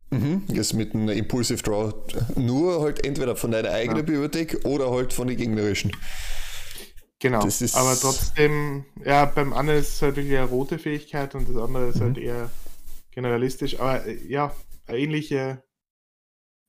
Mhm, 0.10 0.44
jetzt 0.48 0.74
mit 0.74 0.94
einem 0.96 1.10
Impulsive 1.10 1.62
Draw 1.62 1.94
nur 2.36 2.82
halt 2.82 3.06
entweder 3.06 3.36
von 3.36 3.52
deiner 3.52 3.72
eigenen 3.72 3.98
ja. 3.98 4.04
Bibliothek 4.04 4.66
oder 4.66 4.90
halt 4.90 5.12
von 5.12 5.28
den 5.28 5.38
gegnerischen. 5.38 5.92
Genau, 7.20 7.40
aber 7.40 7.98
trotzdem, 8.00 8.86
ja, 9.04 9.26
beim 9.26 9.52
einen 9.52 9.78
ist 9.80 9.96
es 9.96 10.02
halt 10.04 10.18
wirklich 10.18 10.38
eine 10.38 10.48
rote 10.48 10.78
Fähigkeit 10.78 11.34
und 11.34 11.50
das 11.50 11.58
andere 11.58 11.88
ist 11.88 12.00
halt 12.00 12.12
mhm. 12.12 12.16
halt 12.16 12.26
eher 12.26 12.50
generalistisch, 13.12 13.80
aber 13.80 14.06
äh, 14.06 14.18
ja, 14.28 14.56
eine 14.86 15.00
ähnliche 15.00 15.64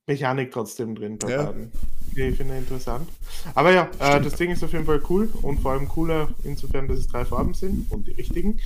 Mechanik 0.07 0.51
trotzdem 0.51 0.95
drin 0.95 1.19
bei 1.19 1.29
ja. 1.29 1.43
beiden. 1.43 1.71
Ich 2.15 2.35
finde 2.35 2.57
interessant. 2.57 3.07
Aber 3.53 3.71
ja, 3.71 3.89
äh, 3.99 4.19
das 4.19 4.33
Ding 4.33 4.49
ist 4.49 4.63
auf 4.63 4.73
jeden 4.73 4.85
Fall 4.85 5.01
cool 5.09 5.29
und 5.43 5.59
vor 5.59 5.73
allem 5.73 5.87
cooler, 5.87 6.29
insofern, 6.43 6.87
dass 6.87 6.97
es 6.97 7.07
drei 7.07 7.23
Farben 7.23 7.53
sind 7.53 7.89
und 7.91 8.07
die 8.07 8.13
richtigen. 8.13 8.59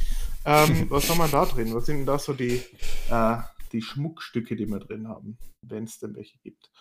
Ähm, 0.46 0.86
was 0.90 1.10
haben 1.10 1.18
wir 1.18 1.28
da 1.28 1.46
drin? 1.46 1.76
Was 1.76 1.86
sind 1.86 1.98
denn 1.98 2.06
da 2.06 2.18
so 2.18 2.32
die, 2.32 2.64
äh, 3.10 3.38
die 3.74 3.82
Schmuckstücke, 3.82 4.56
die 4.56 4.68
wir 4.68 4.80
drin 4.80 5.08
haben, 5.08 5.38
wenn 5.62 5.86
es 5.86 6.00
denn 6.00 6.16
welche 6.16 6.38
gibt? 6.40 6.72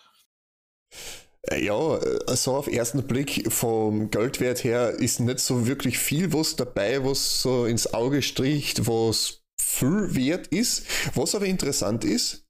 Äh, 1.49 1.65
ja, 1.65 1.97
äh, 1.97 2.35
so 2.35 2.55
auf 2.55 2.67
ersten 2.67 3.05
Blick 3.05 3.51
vom 3.51 4.09
Geldwert 4.09 4.63
her 4.63 4.91
ist 4.91 5.19
nicht 5.19 5.39
so 5.39 5.67
wirklich 5.67 5.97
viel 5.97 6.31
was 6.31 6.55
dabei, 6.55 7.03
was 7.03 7.41
so 7.41 7.65
ins 7.65 7.93
Auge 7.93 8.21
stricht, 8.21 8.87
was 8.87 9.43
viel 9.59 10.15
wert 10.15 10.47
ist. 10.47 10.85
Was 11.15 11.35
aber 11.35 11.45
interessant 11.45 12.05
ist, 12.05 12.42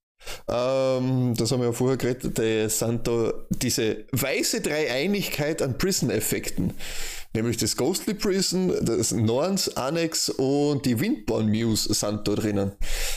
ähm, 0.48 1.34
das 1.38 1.52
haben 1.52 1.60
wir 1.60 1.68
ja 1.68 1.74
vorher 1.74 1.98
geredet, 1.98 2.38
die 2.38 2.70
sind 2.70 3.08
da 3.08 3.34
diese 3.50 4.06
weiße 4.12 4.62
Dreieinigkeit 4.62 5.62
an 5.62 5.78
Prison-Effekten. 5.78 6.74
Nämlich 7.36 7.58
das 7.58 7.78
Ghostly 7.78 8.14
Prison, 8.14 8.74
das 8.82 9.12
Norns 9.12 9.76
Annex 9.76 10.30
und 10.30 10.86
die 10.86 11.00
Windborn 11.00 11.50
Muse 11.50 11.92
sind 11.94 12.28
da 12.28 12.36
drinnen. 12.36 12.74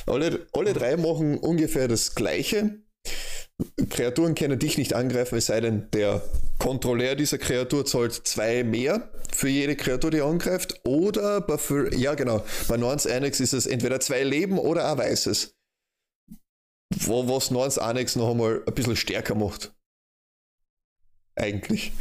Alle, 0.06 0.46
alle 0.52 0.72
drei 0.72 0.96
machen 0.96 1.36
ungefähr 1.36 1.86
das 1.86 2.14
Gleiche. 2.14 2.80
Kreaturen 3.90 4.34
können 4.34 4.58
dich 4.58 4.78
nicht 4.78 4.94
angreifen, 4.94 5.36
es 5.36 5.46
sei 5.46 5.60
denn, 5.60 5.88
der 5.92 6.22
Kontrolleur 6.58 7.14
dieser 7.14 7.38
Kreatur 7.38 7.84
zahlt 7.86 8.12
zwei 8.12 8.64
mehr 8.64 9.10
für 9.34 9.48
jede 9.48 9.76
Kreatur, 9.76 10.10
die 10.10 10.20
angreift. 10.20 10.80
Oder 10.84 11.40
bei, 11.42 11.58
ja 11.96 12.14
genau, 12.14 12.44
bei 12.68 12.76
Norns 12.76 13.06
Annex 13.06 13.40
ist 13.40 13.52
es 13.52 13.66
entweder 13.66 14.00
zwei 14.00 14.22
Leben 14.24 14.58
oder 14.58 14.90
ein 14.90 14.98
weißes. 14.98 15.55
Wo, 16.94 17.28
was 17.28 17.50
Norns 17.50 17.78
Annex 17.78 18.16
noch 18.16 18.30
einmal 18.30 18.62
ein 18.66 18.74
bisschen 18.74 18.96
stärker 18.96 19.34
macht. 19.34 19.74
Eigentlich. 21.34 21.92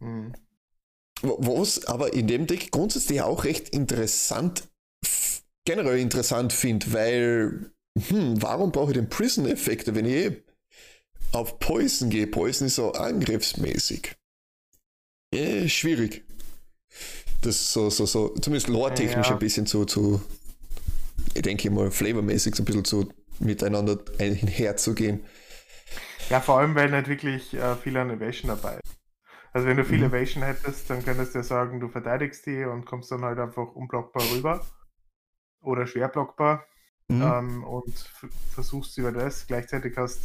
Mhm. 0.00 0.34
Was 1.22 1.86
aber 1.86 2.12
in 2.12 2.26
dem 2.26 2.46
Deck 2.46 2.70
grundsätzlich 2.70 3.22
auch 3.22 3.44
recht 3.44 3.70
interessant, 3.70 4.68
generell 5.64 5.98
interessant 5.98 6.52
finde, 6.52 6.92
weil, 6.92 7.70
hm, 8.08 8.40
warum 8.42 8.70
brauche 8.70 8.90
ich 8.90 8.98
den 8.98 9.08
Prison-Effekt, 9.08 9.94
wenn 9.94 10.04
ich 10.04 10.36
auf 11.32 11.58
Poison 11.58 12.10
gehe? 12.10 12.26
Poison 12.26 12.66
ist 12.66 12.76
so 12.76 12.92
angriffsmäßig. 12.92 14.14
Ja, 15.34 15.68
schwierig. 15.68 16.24
Das 17.40 17.72
so, 17.72 17.90
so, 17.90 18.06
so, 18.06 18.28
zumindest 18.40 18.68
lore-technisch 18.68 19.28
ja. 19.28 19.32
ein 19.32 19.38
bisschen 19.38 19.66
zu, 19.66 19.86
zu, 19.86 20.20
ich 21.34 21.42
denke 21.42 21.70
mal, 21.70 21.90
flavormäßig 21.90 22.54
so 22.54 22.62
ein 22.62 22.66
bisschen 22.66 22.84
zu 22.84 23.08
miteinander 23.40 23.98
einherzugehen. 24.18 25.24
Ja, 26.28 26.40
vor 26.40 26.58
allem, 26.58 26.74
weil 26.74 26.90
nicht 26.90 27.08
wirklich 27.08 27.54
äh, 27.54 27.76
viel 27.76 27.96
an 27.96 28.10
Evasion 28.10 28.48
dabei 28.48 28.74
ist. 28.74 28.96
Also 29.52 29.68
wenn 29.68 29.76
du 29.76 29.84
viel 29.84 29.98
mhm. 29.98 30.12
Evasion 30.12 30.42
hättest, 30.42 30.90
dann 30.90 31.04
könntest 31.04 31.34
du 31.34 31.38
ja 31.38 31.44
sagen, 31.44 31.80
du 31.80 31.88
verteidigst 31.88 32.44
die 32.46 32.64
und 32.64 32.84
kommst 32.84 33.10
dann 33.10 33.24
halt 33.24 33.38
einfach 33.38 33.74
unblockbar 33.74 34.22
rüber. 34.34 34.66
Oder 35.62 35.86
schwer 35.86 36.08
blockbar. 36.08 36.66
Mhm. 37.08 37.22
Ähm, 37.22 37.64
und 37.64 37.94
versuchst 38.52 38.98
über 38.98 39.12
das. 39.12 39.46
Gleichzeitig 39.46 39.96
hast 39.96 40.20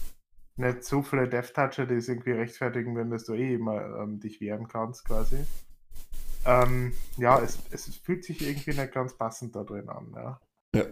nicht 0.58 0.84
so 0.84 1.02
viele 1.02 1.28
Death 1.28 1.54
Toucher, 1.54 1.86
die 1.86 1.96
es 1.96 2.10
irgendwie 2.10 2.32
rechtfertigen 2.32 2.96
würden, 2.96 3.12
dass 3.12 3.26
du 3.26 3.34
eh 3.34 3.56
immer 3.56 4.02
ähm, 4.02 4.20
dich 4.20 4.42
wehren 4.42 4.68
kannst, 4.68 5.06
quasi. 5.06 5.46
ähm, 6.46 6.94
ja, 7.18 7.40
es, 7.40 7.60
es 7.72 7.96
fühlt 7.98 8.24
sich 8.24 8.42
irgendwie 8.42 8.72
nicht 8.72 8.92
ganz 8.92 9.16
passend 9.16 9.56
da 9.56 9.64
drin 9.64 9.90
an. 9.90 10.12
Ja. 10.16 10.42
ja. 10.76 10.86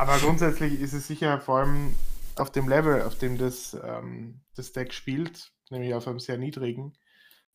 Aber 0.00 0.16
grundsätzlich 0.16 0.80
ist 0.80 0.94
es 0.94 1.06
sicher 1.06 1.42
vor 1.42 1.58
allem 1.58 1.94
auf 2.36 2.50
dem 2.50 2.70
Level, 2.70 3.02
auf 3.02 3.18
dem 3.18 3.36
das, 3.36 3.76
ähm, 3.84 4.40
das 4.56 4.72
Deck 4.72 4.94
spielt, 4.94 5.52
nämlich 5.68 5.92
auf 5.92 6.08
einem 6.08 6.18
sehr 6.18 6.38
niedrigen, 6.38 6.94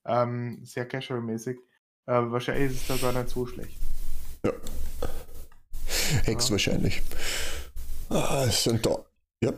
ähm, 0.05 0.63
sehr 0.63 0.87
casual-mäßig, 0.87 1.57
äh, 2.05 2.11
wahrscheinlich 2.13 2.71
ist 2.71 2.81
es 2.81 2.87
da 2.87 2.97
gar 2.97 3.19
nicht 3.19 3.33
so 3.33 3.47
schlecht. 3.47 3.79
Ja. 4.45 4.51
Hex 6.25 6.45
ja. 6.45 6.51
wahrscheinlich. 6.51 7.01
Ah, 8.09 8.45
sind 8.45 8.85
da. 8.85 9.03
Ja. 9.41 9.53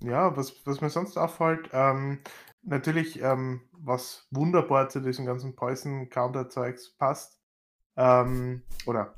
Ja, 0.00 0.36
was, 0.36 0.54
was 0.66 0.80
mir 0.80 0.90
sonst 0.90 1.16
auffällt, 1.16 1.70
ähm, 1.72 2.18
natürlich, 2.62 3.22
ähm, 3.22 3.60
was 3.70 4.26
wunderbar 4.32 4.88
zu 4.88 4.98
diesem 4.98 5.26
ganzen 5.26 5.54
Poison-Counter-Zeugs 5.54 6.96
passt, 6.98 7.38
ähm, 7.96 8.62
oder 8.84 9.14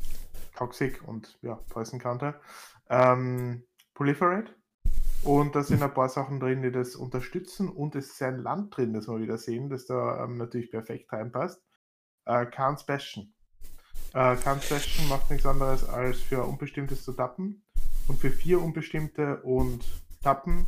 Toxic 0.56 1.06
und 1.06 1.38
ja, 1.42 1.54
Poison-Counter, 1.70 2.40
ähm, 2.88 3.64
Proliferate. 3.94 4.54
Und 5.22 5.54
da 5.54 5.62
sind 5.62 5.82
ein 5.82 5.92
paar 5.92 6.08
Sachen 6.08 6.40
drin, 6.40 6.62
die 6.62 6.72
das 6.72 6.96
unterstützen. 6.96 7.68
Und 7.68 7.94
es 7.94 8.12
ist 8.12 8.22
ein 8.22 8.38
Land 8.38 8.76
drin, 8.76 8.94
das 8.94 9.06
wir 9.06 9.20
wieder 9.20 9.36
sehen, 9.36 9.68
das 9.68 9.86
da 9.86 10.24
ähm, 10.24 10.38
natürlich 10.38 10.70
perfekt 10.70 11.12
reinpasst. 11.12 11.62
Äh, 12.24 12.46
Khan's 12.46 12.86
Bastion. 12.86 13.34
Äh, 14.14 14.36
Khan's 14.36 14.68
Bastion 14.68 15.08
macht 15.08 15.30
nichts 15.30 15.44
anderes 15.44 15.86
als 15.86 16.20
für 16.20 16.42
Unbestimmtes 16.44 17.04
zu 17.04 17.12
tappen. 17.12 17.62
Und 18.08 18.18
für 18.18 18.30
vier 18.30 18.62
Unbestimmte 18.62 19.42
und 19.42 19.84
Tappen 20.22 20.66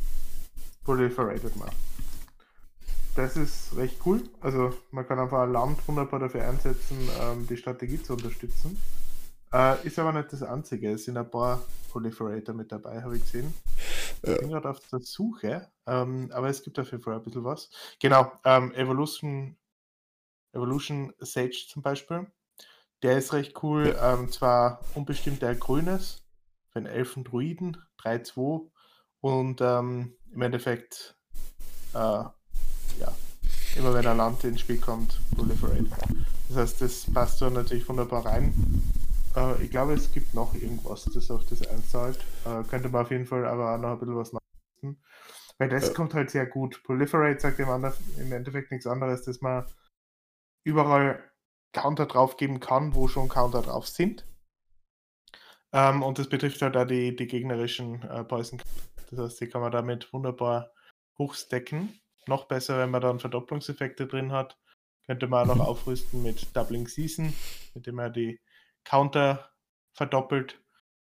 proliferated 0.83 1.55
man. 1.55 1.69
Das 3.15 3.37
ist 3.37 3.75
recht 3.75 3.99
cool. 4.05 4.23
Also 4.41 4.75
man 4.91 5.07
kann 5.07 5.19
einfach 5.19 5.41
ein 5.43 5.51
Land 5.51 5.87
wunderbar 5.87 6.19
dafür 6.19 6.47
einsetzen, 6.47 6.97
ähm, 7.21 7.47
die 7.47 7.57
Strategie 7.57 8.01
zu 8.01 8.13
unterstützen. 8.13 8.79
Äh, 9.53 9.85
ist 9.85 9.99
aber 9.99 10.11
nicht 10.11 10.33
das 10.33 10.41
einzige. 10.41 10.91
Es 10.93 11.05
sind 11.05 11.15
ein 11.15 11.29
paar 11.29 11.63
Proliferator 11.91 12.55
mit 12.55 12.71
dabei, 12.71 13.03
habe 13.03 13.17
ich 13.17 13.23
gesehen. 13.23 13.53
Ich 14.23 14.39
bin 14.39 14.49
gerade 14.49 14.69
auf 14.69 14.79
der 14.91 14.99
Suche, 14.99 15.69
ähm, 15.85 16.31
aber 16.33 16.49
es 16.49 16.63
gibt 16.63 16.79
auf 16.79 16.91
jeden 16.91 17.03
Fall 17.03 17.15
ein 17.15 17.23
bisschen 17.23 17.43
was. 17.43 17.69
Genau, 17.99 18.31
ähm, 18.45 18.73
Evolution, 18.73 19.55
Evolution 20.53 21.13
Sage 21.19 21.65
zum 21.69 21.83
Beispiel. 21.83 22.25
Der 23.03 23.17
ist 23.17 23.33
recht 23.33 23.61
cool. 23.61 23.95
Ähm, 24.01 24.31
zwar 24.31 24.79
unbestimmt 24.95 25.41
der 25.41 25.55
Grünes 25.55 26.23
für 26.69 26.79
einen 26.79 26.87
Elfen 26.87 27.23
Druiden, 27.23 27.77
3-2 28.01 28.71
und 29.19 29.61
ähm, 29.61 30.15
im 30.31 30.41
Endeffekt, 30.41 31.15
äh, 31.93 31.97
ja, 31.97 32.33
immer 33.75 33.93
wenn 33.93 34.07
ein 34.07 34.17
Land 34.17 34.43
ins 34.45 34.61
Spiel 34.61 34.79
kommt, 34.79 35.19
Proliferate. 35.35 35.85
Das 36.47 36.57
heißt, 36.57 36.81
das 36.81 37.13
passt 37.13 37.41
da 37.41 37.49
natürlich 37.49 37.87
wunderbar 37.87 38.25
rein. 38.25 38.53
Äh, 39.35 39.63
ich 39.63 39.71
glaube, 39.71 39.93
es 39.93 40.11
gibt 40.11 40.33
noch 40.33 40.53
irgendwas, 40.53 41.05
das 41.05 41.31
auf 41.31 41.45
das 41.45 41.67
einzahlt. 41.67 42.17
Äh, 42.45 42.63
könnte 42.69 42.89
man 42.89 43.03
auf 43.03 43.11
jeden 43.11 43.25
Fall 43.25 43.45
aber 43.45 43.73
auch 43.73 43.79
noch 43.79 43.91
ein 43.91 43.99
bisschen 43.99 44.17
was 44.17 44.33
nachrichten. 44.33 45.03
Weil 45.57 45.69
das 45.69 45.87
ja. 45.87 45.93
kommt 45.93 46.13
halt 46.13 46.29
sehr 46.29 46.45
gut. 46.45 46.83
Proliferate 46.83 47.39
sagt 47.39 47.59
im 47.59 48.31
Endeffekt 48.31 48.71
nichts 48.71 48.87
anderes, 48.87 49.23
dass 49.23 49.41
man 49.41 49.65
überall 50.63 51.23
Counter 51.73 52.05
drauf 52.05 52.37
geben 52.37 52.59
kann, 52.59 52.95
wo 52.95 53.07
schon 53.07 53.29
Counter 53.29 53.61
drauf 53.61 53.87
sind. 53.87 54.25
Ähm, 55.71 56.03
und 56.03 56.19
das 56.19 56.29
betrifft 56.29 56.61
halt 56.61 56.77
auch 56.77 56.85
die, 56.85 57.15
die 57.15 57.27
gegnerischen 57.27 58.03
äh, 58.03 58.23
Poison. 58.23 58.61
Das 59.09 59.19
heißt, 59.19 59.41
die 59.41 59.49
kann 59.49 59.61
man 59.61 59.71
damit 59.71 60.11
wunderbar 60.13 60.71
hochstecken. 61.17 61.99
Noch 62.27 62.45
besser, 62.45 62.77
wenn 62.77 62.91
man 62.91 63.01
dann 63.01 63.19
Verdopplungseffekte 63.19 64.07
drin 64.07 64.31
hat. 64.31 64.57
Könnte 65.05 65.27
man 65.27 65.49
auch 65.49 65.55
noch 65.55 65.67
aufrüsten 65.67 66.23
mit 66.23 66.55
Doubling 66.55 66.87
Season, 66.87 67.33
mit 67.73 67.87
dem 67.87 67.95
man 67.95 68.13
die 68.13 68.39
Counter 68.83 69.49
verdoppelt. 69.93 70.59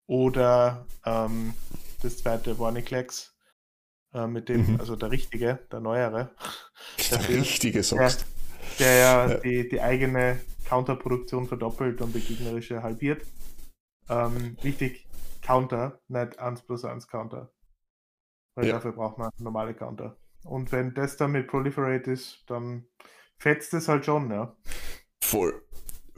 Oder 0.07 0.85
ähm, 1.05 1.53
das 2.01 2.17
zweite 2.17 2.59
Warniclex, 2.59 3.35
äh, 4.13 4.27
mit 4.27 4.49
dem, 4.49 4.73
mhm. 4.73 4.79
also 4.79 4.95
der 4.95 5.11
richtige, 5.11 5.59
der 5.71 5.79
neuere. 5.79 6.35
Der, 7.09 7.17
der 7.17 7.29
richtige 7.29 7.83
sonst. 7.83 8.25
Der, 8.79 8.87
der 8.87 8.95
ja, 8.97 9.27
ja, 9.27 9.33
Die, 9.39 9.67
die 9.67 9.81
eigene 9.81 10.39
Counterproduktion 10.65 11.47
verdoppelt 11.47 12.01
und 12.01 12.13
die 12.15 12.21
gegnerische 12.21 12.83
halbiert. 12.83 13.25
Ähm, 14.09 14.55
wichtig, 14.61 15.07
Counter, 15.41 15.99
nicht 16.07 16.39
1 16.39 16.63
plus 16.63 16.85
1 16.85 17.07
Counter. 17.07 17.51
Weil 18.55 18.67
ja. 18.67 18.73
dafür 18.73 18.93
braucht 18.93 19.17
man 19.17 19.29
normale 19.37 19.73
Counter. 19.73 20.17
Und 20.43 20.71
wenn 20.71 20.93
das 20.93 21.17
dann 21.17 21.31
mit 21.31 21.47
Proliferate 21.47 22.11
ist, 22.11 22.43
dann 22.47 22.87
fetzt 23.37 23.73
es 23.73 23.87
halt 23.87 24.05
schon, 24.05 24.31
ja. 24.31 24.55
Voll. 25.21 25.64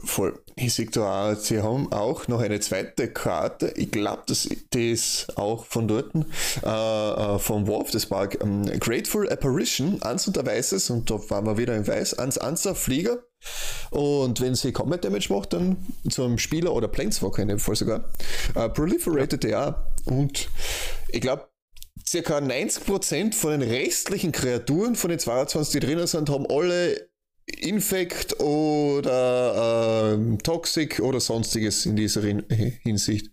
Voll. 0.04 0.38
Ich 0.54 0.74
sehe 0.74 0.86
da 0.86 1.32
auch, 1.32 1.36
sie 1.36 1.60
haben 1.60 1.92
auch 1.92 2.28
noch 2.28 2.40
eine 2.40 2.60
zweite 2.60 3.08
Karte. 3.08 3.72
Ich 3.76 3.90
glaube, 3.90 4.22
das, 4.26 4.46
ist 4.46 5.36
auch 5.36 5.64
von 5.64 5.88
dort, 5.88 6.14
äh, 6.14 6.68
äh 6.68 7.38
vom 7.40 7.66
Wolf 7.66 7.90
des 7.90 8.06
Park. 8.06 8.38
Um, 8.40 8.68
ähm, 8.68 8.78
Grateful 8.78 9.28
Apparition, 9.28 10.00
Ans 10.02 10.28
und 10.28 10.36
der 10.36 10.46
Weißes, 10.46 10.90
und 10.90 11.10
da 11.10 11.18
waren 11.30 11.46
wir 11.46 11.58
wieder 11.58 11.74
in 11.74 11.86
Weiß, 11.86 12.14
Ans 12.14 12.38
Anser 12.38 12.76
Flieger. 12.76 13.18
Und 13.90 14.40
wenn 14.40 14.54
sie 14.54 14.72
Combat 14.72 15.04
Damage 15.04 15.32
macht, 15.32 15.52
dann 15.52 15.76
zum 16.08 16.38
Spieler 16.38 16.74
oder 16.74 16.86
Planeswalker 16.86 17.42
in 17.42 17.48
dem 17.48 17.58
Fall 17.58 17.74
sogar, 17.74 18.04
äh, 18.54 18.68
proliferated 18.68 19.44
ja. 19.44 19.84
Und 20.04 20.48
ich 21.08 21.20
glaube, 21.20 21.48
circa 22.06 22.38
90% 22.38 23.34
von 23.34 23.50
den 23.50 23.62
restlichen 23.68 24.30
Kreaturen, 24.30 24.94
von 24.94 25.10
den 25.10 25.18
22, 25.18 25.72
die 25.72 25.86
drinnen 25.86 26.06
sind, 26.06 26.30
haben 26.30 26.46
alle 26.48 27.08
Infekt 27.56 28.40
oder 28.40 30.14
äh, 30.14 30.36
Toxic 30.38 31.00
oder 31.00 31.20
sonstiges 31.20 31.86
in 31.86 31.96
dieser 31.96 32.22
Hinsicht. 32.22 33.30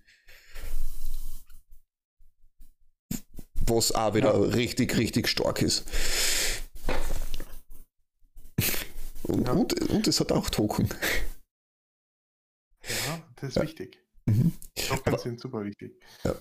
Was 3.67 3.91
auch 3.91 4.13
wieder 4.13 4.34
ja. 4.34 4.39
richtig, 4.39 4.97
richtig 4.97 5.28
stark 5.28 5.62
ist. 5.62 5.86
Und, 9.23 9.47
ja. 9.47 9.54
und, 9.54 9.89
und, 9.89 10.08
es 10.08 10.19
hat 10.19 10.32
auch 10.32 10.49
Token. 10.49 10.88
Ja, 12.88 13.23
das 13.38 13.49
ist 13.49 13.56
ja. 13.56 13.63
wichtig. 13.63 13.99
Mhm. 14.28 14.54
Token 14.75 15.17
sind 15.17 15.39
super 15.39 15.63
wichtig. 15.63 15.99
Ja. 16.23 16.36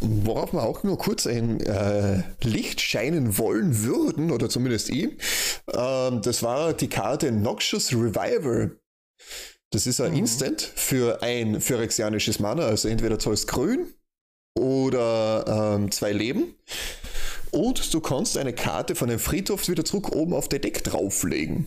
Worauf 0.00 0.52
wir 0.52 0.62
auch 0.62 0.82
nur 0.82 0.98
kurz 0.98 1.26
ein 1.26 1.60
äh, 1.60 2.22
Licht 2.42 2.80
scheinen 2.80 3.38
wollen 3.38 3.82
würden, 3.82 4.30
oder 4.30 4.48
zumindest 4.48 4.90
ich, 4.90 5.04
äh, 5.04 6.10
das 6.22 6.42
war 6.42 6.74
die 6.74 6.88
Karte 6.88 7.32
Noxious 7.32 7.92
Revival. 7.92 8.78
Das 9.70 9.86
ist 9.86 10.00
ein 10.00 10.12
mhm. 10.12 10.18
Instant 10.18 10.60
für 10.60 11.22
ein 11.22 11.60
phyrexianisches 11.60 12.40
Mana, 12.40 12.64
also 12.64 12.88
entweder 12.88 13.18
zahlst 13.18 13.46
grün 13.46 13.94
oder 14.58 15.76
ähm, 15.76 15.90
zwei 15.90 16.12
Leben. 16.12 16.54
Und 17.52 17.92
du 17.92 18.00
kannst 18.00 18.36
eine 18.38 18.52
Karte 18.52 18.94
von 18.94 19.08
dem 19.08 19.18
Friedhof 19.18 19.68
wieder 19.68 19.84
zurück 19.84 20.14
oben 20.14 20.34
auf 20.34 20.48
der 20.48 20.60
Deck 20.60 20.84
drauflegen. 20.84 21.66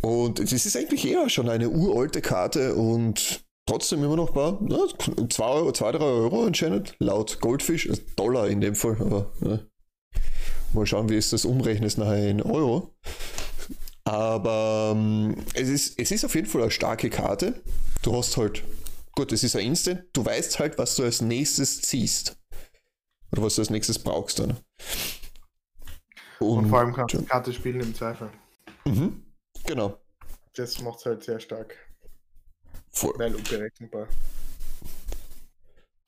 Und 0.00 0.38
das 0.40 0.52
ist 0.52 0.76
eigentlich 0.76 1.06
eher 1.06 1.28
schon 1.28 1.48
eine 1.48 1.68
uralte 1.68 2.22
Karte 2.22 2.74
und 2.74 3.44
trotzdem 3.68 4.02
immer 4.02 4.16
noch 4.16 4.32
paar, 4.32 4.58
2, 4.60 5.72
3 5.72 5.98
Euro 6.00 6.44
anscheinend, 6.44 6.96
laut 6.98 7.40
Goldfish, 7.40 7.88
also 7.88 8.02
Dollar 8.16 8.48
in 8.48 8.60
dem 8.60 8.74
Fall, 8.74 8.96
aber 9.00 9.32
ja. 9.42 9.58
mal 10.72 10.86
schauen, 10.86 11.08
wie 11.08 11.16
ist 11.16 11.32
das 11.32 11.44
umrechnest 11.44 11.98
nachher 11.98 12.28
in 12.28 12.42
Euro. 12.42 12.94
Aber 14.04 14.94
ähm, 14.96 15.36
es, 15.52 15.68
ist, 15.68 15.98
es 16.00 16.10
ist 16.10 16.24
auf 16.24 16.34
jeden 16.34 16.46
Fall 16.46 16.62
eine 16.62 16.70
starke 16.70 17.10
Karte. 17.10 17.62
Du 18.02 18.16
hast 18.16 18.38
halt, 18.38 18.64
gut, 19.14 19.32
es 19.32 19.44
ist 19.44 19.54
ein 19.54 19.66
Instant, 19.66 20.04
du 20.14 20.24
weißt 20.24 20.58
halt, 20.58 20.78
was 20.78 20.96
du 20.96 21.02
als 21.02 21.20
nächstes 21.20 21.82
ziehst. 21.82 22.38
Oder 23.32 23.42
was 23.42 23.56
du 23.56 23.62
als 23.62 23.70
nächstes 23.70 23.98
brauchst 23.98 24.38
dann. 24.38 24.56
Und, 26.40 26.58
Und 26.58 26.68
vor 26.70 26.78
allem 26.78 26.94
kannst 26.94 27.14
du 27.14 27.22
Karte 27.22 27.52
spielen 27.52 27.80
im 27.80 27.94
Zweifel. 27.94 28.30
Mhm, 28.86 29.22
genau. 29.66 29.98
Das 30.54 30.80
macht 30.80 31.00
es 31.00 31.04
halt 31.04 31.22
sehr 31.22 31.40
stark. 31.40 31.87
Voll. 32.90 33.14
Weil 33.18 33.34
unberechenbar. 33.34 34.08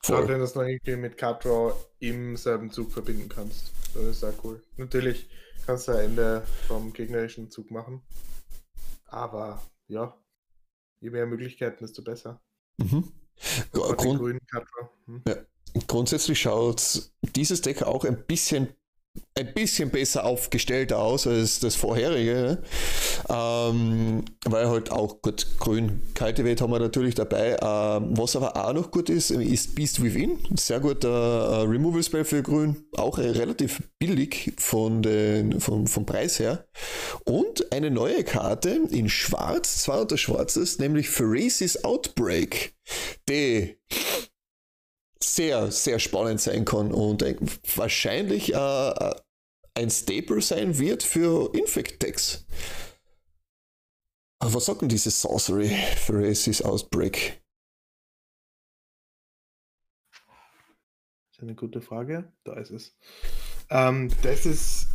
Voll. 0.03 0.15
Gerade 0.15 0.27
wenn 0.29 0.39
du 0.39 0.45
es 0.45 0.55
noch 0.55 0.63
irgendwie 0.63 0.95
mit 0.95 1.17
Card 1.17 1.45
Draw 1.45 1.73
im 1.99 2.35
selben 2.35 2.71
Zug 2.71 2.91
verbinden 2.91 3.29
kannst. 3.29 3.71
Das 3.93 4.03
ist 4.03 4.23
auch 4.23 4.33
cool. 4.43 4.61
Natürlich 4.77 5.29
kannst 5.65 5.87
du 5.87 5.91
ein 5.91 6.11
Ende 6.11 6.43
vom 6.67 6.91
gegnerischen 6.93 7.51
Zug 7.51 7.69
machen. 7.71 8.01
Aber 9.07 9.61
ja, 9.87 10.17
je 11.01 11.09
mehr 11.09 11.25
Möglichkeiten, 11.27 11.83
desto 11.83 12.01
besser. 12.01 12.41
Mhm. 12.77 13.11
Grund 13.71 14.41
hm. 15.05 15.21
ja. 15.27 15.35
Grundsätzlich 15.87 16.39
schaut 16.39 17.11
dieses 17.35 17.61
Deck 17.61 17.83
auch 17.83 18.03
ein 18.05 18.25
bisschen 18.25 18.75
ein 19.35 19.53
bisschen 19.53 19.89
besser 19.89 20.25
aufgestellt 20.25 20.93
aus 20.93 21.25
als 21.25 21.59
das 21.59 21.75
vorherige. 21.75 22.59
Ähm, 23.29 24.23
weil 24.45 24.69
halt 24.69 24.91
auch 24.91 25.21
gut, 25.21 25.47
grün, 25.59 26.01
Cultivate 26.17 26.63
haben 26.63 26.71
wir 26.71 26.79
natürlich 26.79 27.15
dabei. 27.15 27.57
Ähm, 27.61 28.17
was 28.17 28.35
aber 28.35 28.55
auch 28.55 28.73
noch 28.73 28.91
gut 28.91 29.09
ist, 29.09 29.31
ist 29.31 29.75
Beast 29.75 30.03
Within. 30.03 30.39
Sehr 30.57 30.79
guter 30.79 31.09
äh, 31.09 31.61
Removal 31.67 32.03
Spell 32.03 32.25
für 32.25 32.43
grün. 32.43 32.83
Auch 32.95 33.17
äh, 33.17 33.29
relativ 33.29 33.81
billig 33.99 34.53
von 34.57 35.01
den, 35.01 35.59
vom, 35.59 35.87
vom 35.87 36.05
Preis 36.05 36.39
her. 36.39 36.65
Und 37.25 37.71
eine 37.71 37.91
neue 37.91 38.23
Karte 38.23 38.81
in 38.91 39.09
schwarz, 39.09 39.83
zwar 39.83 40.01
unter 40.01 40.17
schwarzes, 40.17 40.79
nämlich 40.79 41.09
Phrases 41.09 41.83
Outbreak. 41.83 42.73
Die 43.29 43.77
sehr, 45.23 45.71
sehr 45.71 45.99
spannend 45.99 46.41
sein 46.41 46.65
kann 46.65 46.91
und 46.91 47.23
wahrscheinlich 47.75 48.53
äh, 48.53 49.13
ein 49.73 49.89
Staple 49.89 50.41
sein 50.41 50.77
wird 50.77 51.03
für 51.03 51.53
Infect-Decks. 51.53 52.45
Was 54.43 54.65
sagt 54.65 54.81
denn 54.81 54.89
diese 54.89 55.11
Sorcery 55.11 55.69
für 55.69 56.21
Phrases 56.21 56.63
Outbreak? 56.63 57.39
Das 61.29 61.37
ist 61.37 61.43
eine 61.43 61.55
gute 61.55 61.81
Frage. 61.81 62.31
Da 62.43 62.53
ist 62.53 62.71
es. 62.71 62.97
Ähm, 63.69 64.11
das 64.23 64.45
ist, 64.45 64.87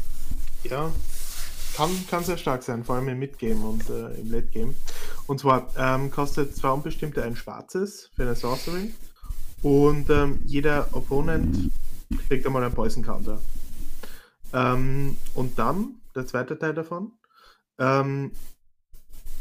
ja, 0.65 0.93
kann, 1.77 1.91
kann 2.09 2.25
sehr 2.25 2.39
stark 2.39 2.63
sein, 2.65 2.85
vor 2.85 2.97
allem 2.97 3.09
im 3.09 3.19
Midgame 3.19 3.65
und 3.65 3.89
äh, 3.89 4.21
im 4.21 4.33
Late 4.33 4.49
Game. 4.49 4.75
Und 5.27 5.41
zwar 5.41 5.73
ähm, 5.77 6.11
kostet 6.11 6.57
zwei 6.57 6.71
unbestimmte 6.71 7.23
ein 7.23 7.37
schwarzes 7.37 8.11
für 8.17 8.23
eine 8.23 8.35
Sorcery 8.35 8.93
und 9.63 10.11
ähm, 10.11 10.41
jeder 10.45 10.89
Opponent 10.93 11.71
kriegt 12.29 12.47
einmal 12.47 12.65
einen 12.65 12.75
Poison 12.75 13.03
Counter. 13.03 13.41
Ähm, 14.53 15.17
und 15.35 15.59
dann, 15.59 15.97
der 16.15 16.27
zweite 16.27 16.59
Teil 16.59 16.75
davon, 16.75 17.13
ähm, 17.79 18.33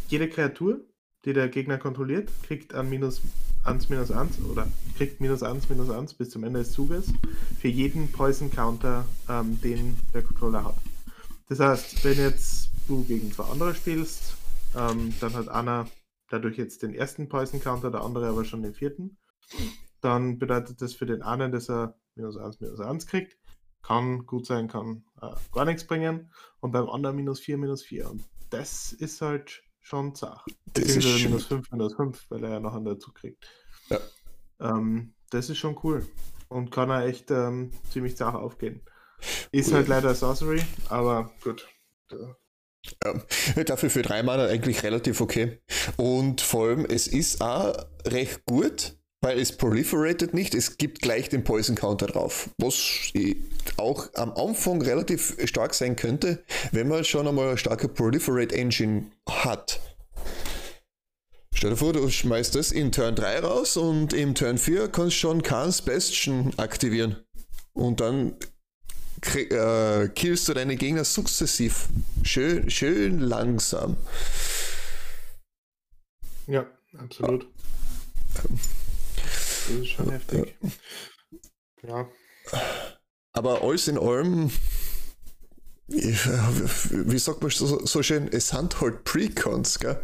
jede 0.07 0.29
Kreatur, 0.29 0.81
die 1.25 1.33
der 1.33 1.49
Gegner 1.49 1.77
kontrolliert, 1.77 2.29
kriegt 2.43 2.73
an 2.73 2.89
minus 2.89 3.21
1, 3.63 3.89
minus 3.89 4.11
1 4.11 4.39
oder 4.41 4.67
kriegt 4.97 5.21
minus 5.21 5.41
1, 5.41 5.69
minus 5.69 5.89
1 5.89 6.13
bis 6.13 6.29
zum 6.29 6.43
Ende 6.43 6.59
des 6.59 6.71
Zuges 6.71 7.11
für 7.59 7.67
jeden 7.67 8.11
Poison 8.11 8.51
Counter, 8.51 9.05
ähm, 9.27 9.59
den 9.61 9.97
der 10.13 10.21
Controller 10.21 10.65
hat. 10.65 10.75
Das 11.49 11.59
heißt, 11.59 12.03
wenn 12.03 12.17
jetzt 12.17 12.69
du 12.87 13.03
gegen 13.03 13.31
zwei 13.31 13.45
andere 13.45 13.73
spielst, 13.73 14.35
ähm, 14.75 15.13
dann 15.19 15.33
hat 15.33 15.49
einer 15.49 15.87
dadurch 16.29 16.57
jetzt 16.57 16.83
den 16.83 16.93
ersten 16.93 17.29
Poison 17.29 17.59
Counter, 17.59 17.91
der 17.91 18.01
andere 18.01 18.27
aber 18.27 18.45
schon 18.45 18.61
den 18.61 18.73
vierten. 18.73 19.17
Dann 20.05 20.37
bedeutet 20.37 20.83
das 20.83 20.93
für 20.93 21.07
den 21.07 21.23
einen, 21.23 21.51
dass 21.51 21.67
er 21.67 21.97
minus 22.13 22.37
1, 22.37 22.59
minus 22.59 22.79
1 22.79 23.07
kriegt. 23.07 23.39
Kann 23.81 24.27
gut 24.27 24.45
sein, 24.45 24.67
kann 24.67 25.03
äh, 25.19 25.31
gar 25.51 25.65
nichts 25.65 25.87
bringen. 25.87 26.31
Und 26.59 26.73
beim 26.73 26.87
anderen 26.87 27.15
minus 27.15 27.39
4, 27.39 27.57
minus 27.57 27.81
4. 27.81 28.11
Und 28.11 28.23
das 28.51 28.93
ist 28.93 29.21
halt 29.21 29.63
schon 29.81 30.13
zart. 30.13 30.45
Das 30.73 30.95
ist 30.95 31.23
minus 31.23 31.45
5, 31.45 31.71
minus 31.71 31.95
5, 31.95 32.29
weil 32.29 32.43
er 32.43 32.51
ja 32.51 32.59
noch 32.59 32.75
einen 32.75 32.85
dazu 32.85 33.11
kriegt. 33.13 33.49
Ja. 33.89 33.97
Ähm, 34.59 35.15
das 35.31 35.49
ist 35.49 35.57
schon 35.57 35.75
cool. 35.81 36.07
Und 36.49 36.69
kann 36.69 36.91
er 36.91 37.07
echt 37.07 37.31
ähm, 37.31 37.71
ziemlich 37.89 38.15
zart 38.15 38.35
aufgehen. 38.35 38.83
Ist 39.51 39.69
cool. 39.69 39.77
halt 39.77 39.87
leider 39.87 40.13
Sorcery, 40.13 40.61
aber 40.89 41.31
gut. 41.43 41.67
Ja, 43.03 43.63
dafür 43.63 43.89
für 43.89 44.03
drei 44.03 44.21
Mana 44.21 44.45
eigentlich 44.45 44.83
relativ 44.83 45.19
okay. 45.19 45.63
Und 45.97 46.41
vor 46.41 46.67
allem, 46.67 46.85
es 46.85 47.07
ist 47.07 47.41
auch 47.41 47.75
recht 48.05 48.45
gut, 48.45 48.99
weil 49.25 49.39
es 49.39 49.53
proliferated 49.53 50.35
nicht, 50.35 50.53
es 50.53 50.77
gibt 50.77 51.01
gleich 51.01 51.29
den 51.29 51.43
Poison 51.43 51.75
Counter 51.75 52.05
drauf. 52.05 52.51
Was 52.59 53.11
auch 53.75 54.07
am 54.13 54.31
Anfang 54.33 54.83
relativ 54.83 55.35
stark 55.45 55.73
sein 55.73 55.95
könnte, 55.95 56.43
wenn 56.71 56.87
man 56.87 57.03
schon 57.03 57.27
einmal 57.27 57.47
eine 57.47 57.57
starke 57.57 57.87
Proliferate 57.87 58.53
Engine 58.53 59.07
hat. 59.27 59.79
Stell 61.55 61.71
dir 61.71 61.75
vor, 61.75 61.93
du 61.93 62.07
schmeißt 62.07 62.53
das 62.53 62.71
in 62.71 62.91
Turn 62.91 63.15
3 63.15 63.39
raus 63.39 63.77
und 63.77 64.13
im 64.13 64.35
Turn 64.35 64.59
4 64.59 64.89
kannst 64.89 65.15
du 65.15 65.19
schon 65.19 65.41
Khan's 65.41 65.81
Bastion 65.81 66.53
aktivieren. 66.57 67.15
Und 67.73 68.01
dann 68.01 68.35
äh, 69.33 70.07
killst 70.09 70.47
du 70.49 70.53
deine 70.53 70.75
Gegner 70.75 71.03
sukzessiv. 71.03 71.87
Schön, 72.21 72.69
schön 72.69 73.21
langsam. 73.21 73.97
Ja, 76.45 76.67
absolut. 76.99 77.47
Das 79.67 79.75
ist 79.77 79.87
schon 79.87 80.11
heftig. 80.11 80.55
Ja. 81.83 82.07
Aber 83.33 83.63
alles 83.63 83.87
in 83.87 83.97
allem, 83.97 84.51
wie 85.87 87.17
sagt 87.17 87.41
man 87.41 87.51
so, 87.51 87.85
so 87.85 88.03
schön, 88.03 88.27
es 88.27 88.49
sind 88.49 88.79
halt 88.79 89.03
Precons, 89.03 89.79
gell? 89.79 89.99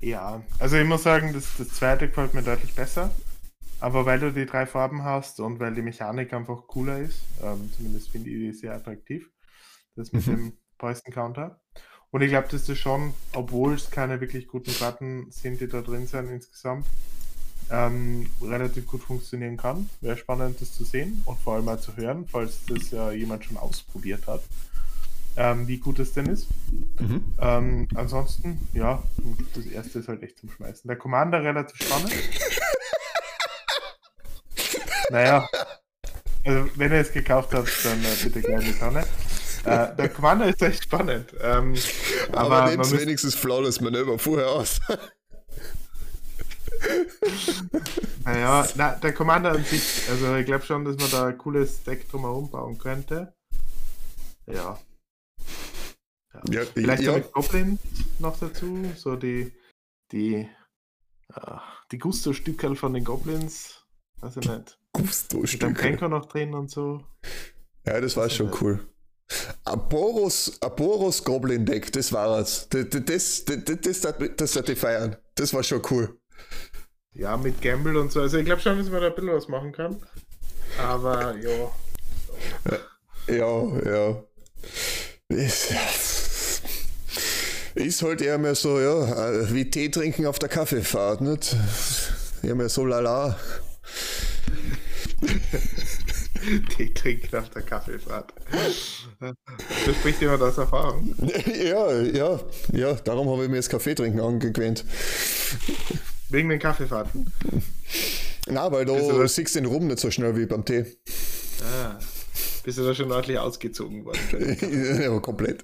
Ja, 0.00 0.42
also 0.58 0.76
ich 0.76 0.84
muss 0.86 1.04
sagen, 1.04 1.32
das, 1.32 1.46
das 1.56 1.68
zweite 1.68 2.08
gefällt 2.08 2.34
mir 2.34 2.42
deutlich 2.42 2.74
besser. 2.74 3.14
Aber 3.78 4.06
weil 4.06 4.20
du 4.20 4.32
die 4.32 4.46
drei 4.46 4.66
Farben 4.66 5.02
hast 5.04 5.40
und 5.40 5.58
weil 5.58 5.74
die 5.74 5.82
Mechanik 5.82 6.32
einfach 6.32 6.66
cooler 6.66 6.98
ist, 6.98 7.20
ähm, 7.42 7.70
zumindest 7.76 8.10
finde 8.10 8.30
ich 8.30 8.36
die 8.36 8.52
sehr 8.52 8.74
attraktiv, 8.74 9.28
das 9.96 10.12
mit 10.12 10.26
mhm. 10.26 10.30
dem 10.30 10.52
Poison 10.78 11.12
Counter. 11.12 11.60
Und 12.10 12.22
ich 12.22 12.28
glaube, 12.28 12.48
dass 12.48 12.66
das 12.66 12.78
schon, 12.78 13.14
obwohl 13.32 13.74
es 13.74 13.90
keine 13.90 14.20
wirklich 14.20 14.46
guten 14.46 14.72
Karten 14.72 15.30
sind, 15.30 15.60
die 15.60 15.66
da 15.66 15.80
drin 15.80 16.06
sind 16.06 16.28
insgesamt, 16.28 16.86
ähm, 17.72 18.30
relativ 18.42 18.86
gut 18.86 19.02
funktionieren 19.02 19.56
kann. 19.56 19.88
Wäre 20.00 20.16
spannend, 20.16 20.60
das 20.60 20.74
zu 20.74 20.84
sehen 20.84 21.22
und 21.24 21.40
vor 21.40 21.54
allem 21.54 21.64
mal 21.64 21.80
zu 21.80 21.96
hören, 21.96 22.26
falls 22.30 22.60
das 22.66 22.90
ja 22.90 23.10
jemand 23.10 23.44
schon 23.44 23.56
ausprobiert 23.56 24.26
hat, 24.26 24.42
ähm, 25.36 25.66
wie 25.66 25.78
gut 25.78 25.98
es 25.98 26.12
denn 26.12 26.26
ist. 26.26 26.48
Mhm. 27.00 27.24
Ähm, 27.40 27.88
ansonsten, 27.94 28.68
ja, 28.74 29.02
das 29.54 29.64
erste 29.64 30.00
ist 30.00 30.08
halt 30.08 30.22
echt 30.22 30.38
zum 30.38 30.50
Schmeißen. 30.50 30.86
Der 30.86 30.96
Commander 30.96 31.42
relativ 31.42 31.86
spannend. 31.86 32.12
naja, 35.10 35.48
also 36.44 36.68
wenn 36.76 36.92
ihr 36.92 36.98
es 36.98 37.12
gekauft 37.12 37.54
habt, 37.54 37.70
dann 37.84 38.02
äh, 38.04 38.22
bitte 38.22 38.42
gerne 38.42 38.64
die 38.64 38.78
Tonne. 38.78 39.04
Äh, 39.64 39.94
der 39.96 40.08
Commander 40.10 40.48
ist 40.48 40.60
echt 40.60 40.84
spannend. 40.84 41.32
Ähm, 41.40 41.74
aber 42.32 42.62
aber 42.62 42.70
nehmt 42.70 43.00
wenigstens 43.00 43.34
Flawless 43.34 43.80
Manöver 43.80 44.18
vorher 44.18 44.50
aus. 44.50 44.80
Naja, 48.24 48.68
na, 48.76 48.94
der 48.96 49.12
Commander 49.12 49.52
an 49.52 49.64
sich, 49.64 50.08
also 50.08 50.36
ich 50.36 50.46
glaube 50.46 50.64
schon, 50.64 50.84
dass 50.84 50.96
man 50.96 51.10
da 51.10 51.26
ein 51.26 51.38
cooles 51.38 51.82
Deck 51.82 52.08
drumherum 52.08 52.50
bauen 52.50 52.78
könnte. 52.78 53.34
Ja. 54.46 54.78
ja. 56.34 56.40
ja 56.50 56.64
Vielleicht 56.74 57.02
ja. 57.02 57.14
mit 57.14 57.32
Goblin 57.32 57.78
noch 58.18 58.38
dazu, 58.38 58.84
so 58.96 59.16
die, 59.16 59.52
die, 60.10 60.48
uh, 61.36 61.58
die 61.90 61.98
Gusto-Stückel 61.98 62.76
von 62.76 62.94
den 62.94 63.04
Goblins, 63.04 63.84
weiß 64.20 64.38
ich 64.38 64.48
nicht. 64.48 64.78
Gusto-Stückel. 64.92 65.92
Mit 65.92 66.00
dem 66.00 66.10
noch 66.10 66.26
drin 66.26 66.54
und 66.54 66.70
so. 66.70 67.04
Ja, 67.86 68.00
das 68.00 68.16
war 68.16 68.28
schon 68.30 68.46
nicht. 68.46 68.60
cool. 68.60 68.86
Aboros, 69.64 70.60
Aboros 70.60 71.24
Goblin 71.24 71.64
Deck, 71.64 71.92
das 71.92 72.12
war 72.12 72.38
es. 72.38 72.68
Das, 72.68 72.88
das, 72.90 73.04
das, 73.04 73.44
das, 73.44 73.80
das, 73.80 74.36
das, 74.36 74.52
das, 74.52 74.78
feiern. 74.78 75.16
Das 75.34 75.54
war 75.54 75.62
schon 75.62 75.82
cool. 75.90 76.18
Ja, 77.14 77.36
mit 77.36 77.60
Gamble 77.60 77.98
und 77.98 78.10
so. 78.10 78.20
Also 78.20 78.38
ich 78.38 78.44
glaube 78.44 78.60
schon, 78.60 78.78
dass 78.78 78.88
man 78.88 79.00
da 79.00 79.08
ein 79.08 79.14
bisschen 79.14 79.32
was 79.32 79.48
machen 79.48 79.72
kann. 79.72 79.96
Aber 80.78 81.34
ja. 81.36 81.70
Ja, 83.28 83.80
ja. 83.84 84.22
Ist, 85.28 85.72
ist 87.74 88.02
halt 88.02 88.20
eher 88.20 88.38
mehr 88.38 88.54
so, 88.54 88.80
ja, 88.80 89.52
wie 89.52 89.68
Tee 89.70 89.90
trinken 89.90 90.26
auf 90.26 90.38
der 90.38 90.48
Kaffeefahrt, 90.48 91.20
nicht? 91.20 91.56
Eher 92.42 92.54
mehr 92.54 92.68
so 92.68 92.84
lala. 92.84 93.38
Tee 96.76 96.92
trinken 96.92 97.36
auf 97.36 97.50
der 97.50 97.62
Kaffeefahrt. 97.62 98.32
Das 98.50 99.96
spricht 99.96 100.20
jemand 100.20 100.42
aus 100.42 100.58
Erfahrung. 100.58 101.14
Ja, 101.62 101.92
ja, 102.00 102.40
ja, 102.72 102.94
darum 102.94 103.28
habe 103.30 103.44
ich 103.44 103.50
mir 103.50 103.56
das 103.56 103.68
Kaffee 103.68 103.94
trinken 103.94 104.20
angewöhnt. 104.20 104.84
Wegen 106.32 106.48
den 106.48 106.58
Kaffeefahrten. 106.58 107.30
Na, 108.48 108.72
weil 108.72 108.86
du, 108.86 108.96
du 108.96 109.28
siehst 109.28 109.54
den 109.54 109.66
Rum 109.66 109.86
nicht 109.86 109.98
so 109.98 110.10
schnell 110.10 110.34
wie 110.34 110.46
beim 110.46 110.64
Tee. 110.64 110.86
Ah, 111.62 111.98
bist 112.64 112.78
du 112.78 112.84
da 112.84 112.94
schon 112.94 113.12
ordentlich 113.12 113.38
ausgezogen 113.38 114.04
worden? 114.04 114.98
ja, 115.00 115.18
komplett. 115.20 115.62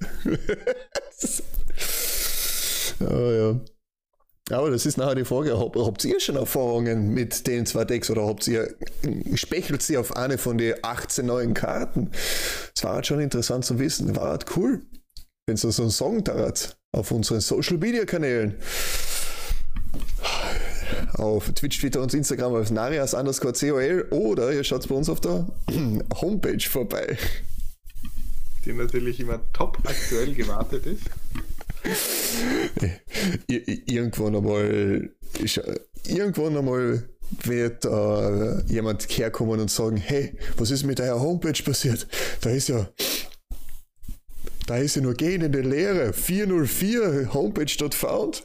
oh, 3.01 3.07
ja. 4.51 4.57
Aber 4.57 4.71
das 4.71 4.85
ist 4.85 4.99
nachher 4.99 5.15
die 5.15 5.25
Frage, 5.25 5.59
hab, 5.59 5.75
habt 5.77 6.05
ihr 6.05 6.21
schon 6.21 6.37
Erfahrungen 6.37 7.13
mit 7.15 7.47
den 7.47 7.65
zwei 7.65 7.85
Decks 7.85 8.11
oder 8.11 8.27
habt 8.27 8.47
ihr, 8.47 8.75
spechelt 9.35 9.83
sie 9.83 9.97
auf 9.97 10.17
eine 10.17 10.37
von 10.37 10.59
den 10.59 10.75
18 10.83 11.25
neuen 11.25 11.55
Karten? 11.55 12.11
Das 12.75 12.85
war 12.85 12.95
halt 12.95 13.07
schon 13.07 13.21
interessant 13.21 13.65
zu 13.65 13.79
wissen, 13.79 14.17
war 14.17 14.29
halt 14.31 14.45
cool, 14.57 14.83
wenn 15.47 15.55
es 15.55 15.63
so 15.63 15.83
einen 15.83 15.91
Song 15.91 16.25
da 16.25 16.35
hat 16.35 16.79
auf 16.93 17.11
unseren 17.11 17.41
Social 17.41 17.79
Media 17.79 18.05
Kanälen 18.05 18.57
auf 21.19 21.51
Twitch, 21.53 21.81
Twitter 21.81 22.01
und 22.01 22.15
Instagram 22.15 22.55
als 22.55 22.71
Narias 22.71 23.15
underscore 23.15 23.53
COL 23.53 24.07
oder 24.11 24.53
ihr 24.53 24.65
schaut 24.65 24.89
bei 24.89 24.95
uns 24.95 25.09
auf 25.09 25.21
der 25.21 25.47
Homepage 26.21 26.61
vorbei. 26.61 27.19
Die 28.65 28.73
natürlich 28.73 29.21
immer 29.21 29.41
top 29.53 29.79
aktuell 29.85 30.35
gewartet 30.35 30.87
ist. 30.87 31.03
irgendwann 33.87 34.37
einmal, 34.37 35.11
irgendwann 36.07 36.57
einmal 36.57 37.09
wird 37.45 37.85
äh, 37.85 38.63
jemand 38.73 39.05
herkommen 39.05 39.61
und 39.61 39.71
sagen, 39.71 39.97
hey, 39.97 40.37
was 40.57 40.71
ist 40.71 40.85
mit 40.85 40.99
deiner 40.99 41.21
Homepage 41.21 41.63
passiert? 41.63 42.07
Da 42.41 42.51
ist 42.51 42.69
ja, 42.69 42.89
da 44.67 44.77
ist 44.77 44.97
ja 44.97 45.03
nur 45.03 45.15
gehen 45.15 45.43
in 45.43 45.53
der 45.53 45.65
Lehre. 45.65 46.13
404 46.13 47.33
Homepage.found. 47.33 48.45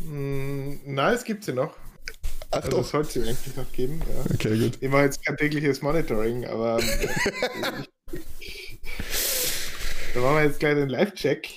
Mm, 0.00 0.74
nein, 0.84 1.14
es 1.14 1.24
gibt 1.24 1.44
sie 1.44 1.52
noch. 1.52 1.76
Ach 2.50 2.62
also 2.62 2.70
doch. 2.70 2.84
sollte 2.84 3.20
sie 3.20 3.28
eigentlich 3.28 3.56
noch 3.56 3.70
geben. 3.72 4.00
Ja. 4.00 4.34
Okay, 4.34 4.58
gut. 4.58 4.78
Ich 4.80 4.88
mache 4.88 5.02
jetzt 5.02 5.24
kein 5.24 5.36
tägliches 5.36 5.82
Monitoring, 5.82 6.46
aber 6.46 6.78
da 10.14 10.20
machen 10.20 10.36
wir 10.36 10.44
jetzt 10.44 10.58
gleich 10.60 10.74
den 10.74 10.88
Live-Check. 10.88 11.48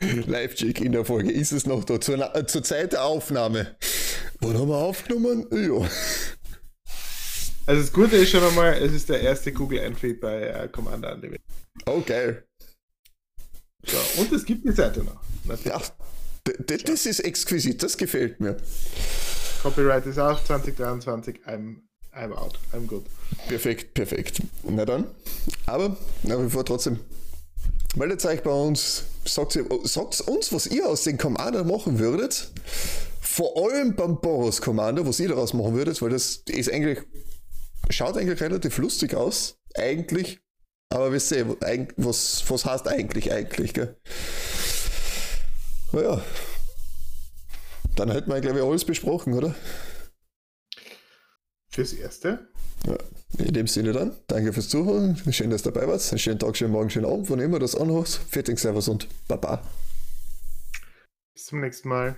Live-Check 0.00 0.80
in 0.80 0.92
der 0.92 1.04
Folge. 1.04 1.32
Ist 1.32 1.52
es 1.52 1.66
noch 1.66 1.84
da? 1.84 2.00
Zur, 2.00 2.34
äh, 2.36 2.46
zur 2.46 2.62
Zeit 2.62 2.92
der 2.92 3.04
Aufnahme. 3.04 3.76
Wann 4.40 4.58
haben 4.58 4.68
wir 4.68 4.76
aufgenommen? 4.76 5.46
Ja. 5.50 5.88
Also 7.66 7.82
das 7.82 7.92
Gute 7.92 8.16
ist 8.16 8.30
schon 8.30 8.44
einmal, 8.44 8.74
es 8.74 8.92
ist 8.92 9.08
der 9.08 9.20
erste 9.20 9.52
Google-Entry 9.52 10.14
bei 10.14 10.42
äh, 10.42 10.68
Commander 10.68 11.14
Unlimited. 11.14 11.44
Okay. 11.84 12.38
So, 13.84 13.98
und 14.20 14.32
es 14.32 14.44
gibt 14.44 14.64
die 14.64 14.72
Seite 14.72 15.04
noch. 15.04 15.20
Ja, 15.64 15.80
das 16.66 17.06
ist 17.06 17.20
exquisit, 17.20 17.82
das 17.82 17.96
gefällt 17.96 18.40
mir. 18.40 18.56
Copyright 19.62 20.06
ist 20.06 20.18
auch 20.18 20.42
2023, 20.44 21.40
I'm, 21.46 21.76
I'm 22.14 22.32
out, 22.32 22.58
I'm 22.72 22.86
good. 22.86 23.04
Perfekt, 23.48 23.94
perfekt. 23.94 24.40
Na 24.62 24.84
dann, 24.84 25.06
aber 25.66 25.96
nach 26.22 26.40
wie 26.40 26.48
vor 26.48 26.64
trotzdem 26.64 27.00
Meldet 27.96 28.24
euch 28.26 28.42
bei 28.42 28.50
uns, 28.50 29.04
sagt, 29.24 29.58
sagt 29.84 30.20
uns, 30.20 30.52
was 30.52 30.66
ihr 30.66 30.86
aus 30.86 31.04
den 31.04 31.16
Commander 31.16 31.64
machen 31.64 31.98
würdet. 31.98 32.50
Vor 33.20 33.56
allem 33.56 33.96
beim 33.96 34.20
Boros 34.20 34.60
Commander, 34.60 35.06
was 35.06 35.20
ihr 35.20 35.28
daraus 35.28 35.54
machen 35.54 35.74
würdet, 35.74 36.00
weil 36.02 36.10
das 36.10 36.42
ist 36.46 36.70
eigentlich, 36.70 37.00
schaut 37.88 38.16
eigentlich 38.16 38.40
relativ 38.40 38.78
lustig 38.78 39.14
aus, 39.14 39.58
eigentlich. 39.74 40.40
Aber 40.90 41.12
wisst 41.12 41.32
ihr, 41.32 41.56
was, 41.96 42.44
was 42.48 42.64
heißt 42.64 42.88
eigentlich, 42.88 43.32
eigentlich, 43.32 43.74
gell? 43.74 43.96
Naja. 45.92 46.22
Dann 47.96 48.10
hätten 48.10 48.30
wir, 48.30 48.40
glaube 48.40 48.58
ich, 48.58 48.64
alles 48.64 48.84
besprochen, 48.84 49.34
oder? 49.34 49.54
Fürs 51.70 51.92
Erste. 51.92 52.48
Ja, 52.86 52.96
in 53.38 53.54
dem 53.54 53.66
Sinne 53.66 53.92
dann, 53.92 54.16
danke 54.26 54.52
fürs 54.52 54.68
Zuhören. 54.68 55.16
Schön, 55.32 55.50
dass 55.50 55.62
du 55.62 55.70
dabei 55.70 55.88
warst. 55.88 56.12
Einen 56.12 56.18
schönen 56.18 56.38
Tag, 56.38 56.56
schönen 56.56 56.72
Morgen, 56.72 56.90
schönen 56.90 57.06
Abend, 57.06 57.28
wann 57.30 57.40
immer 57.40 57.58
du 57.58 57.64
das 57.64 57.74
anhörst. 57.74 58.16
Fertig, 58.16 58.58
Servus 58.58 58.88
und 58.88 59.08
Baba. 59.26 59.62
Bis 61.34 61.46
zum 61.46 61.60
nächsten 61.60 61.88
Mal. 61.88 62.16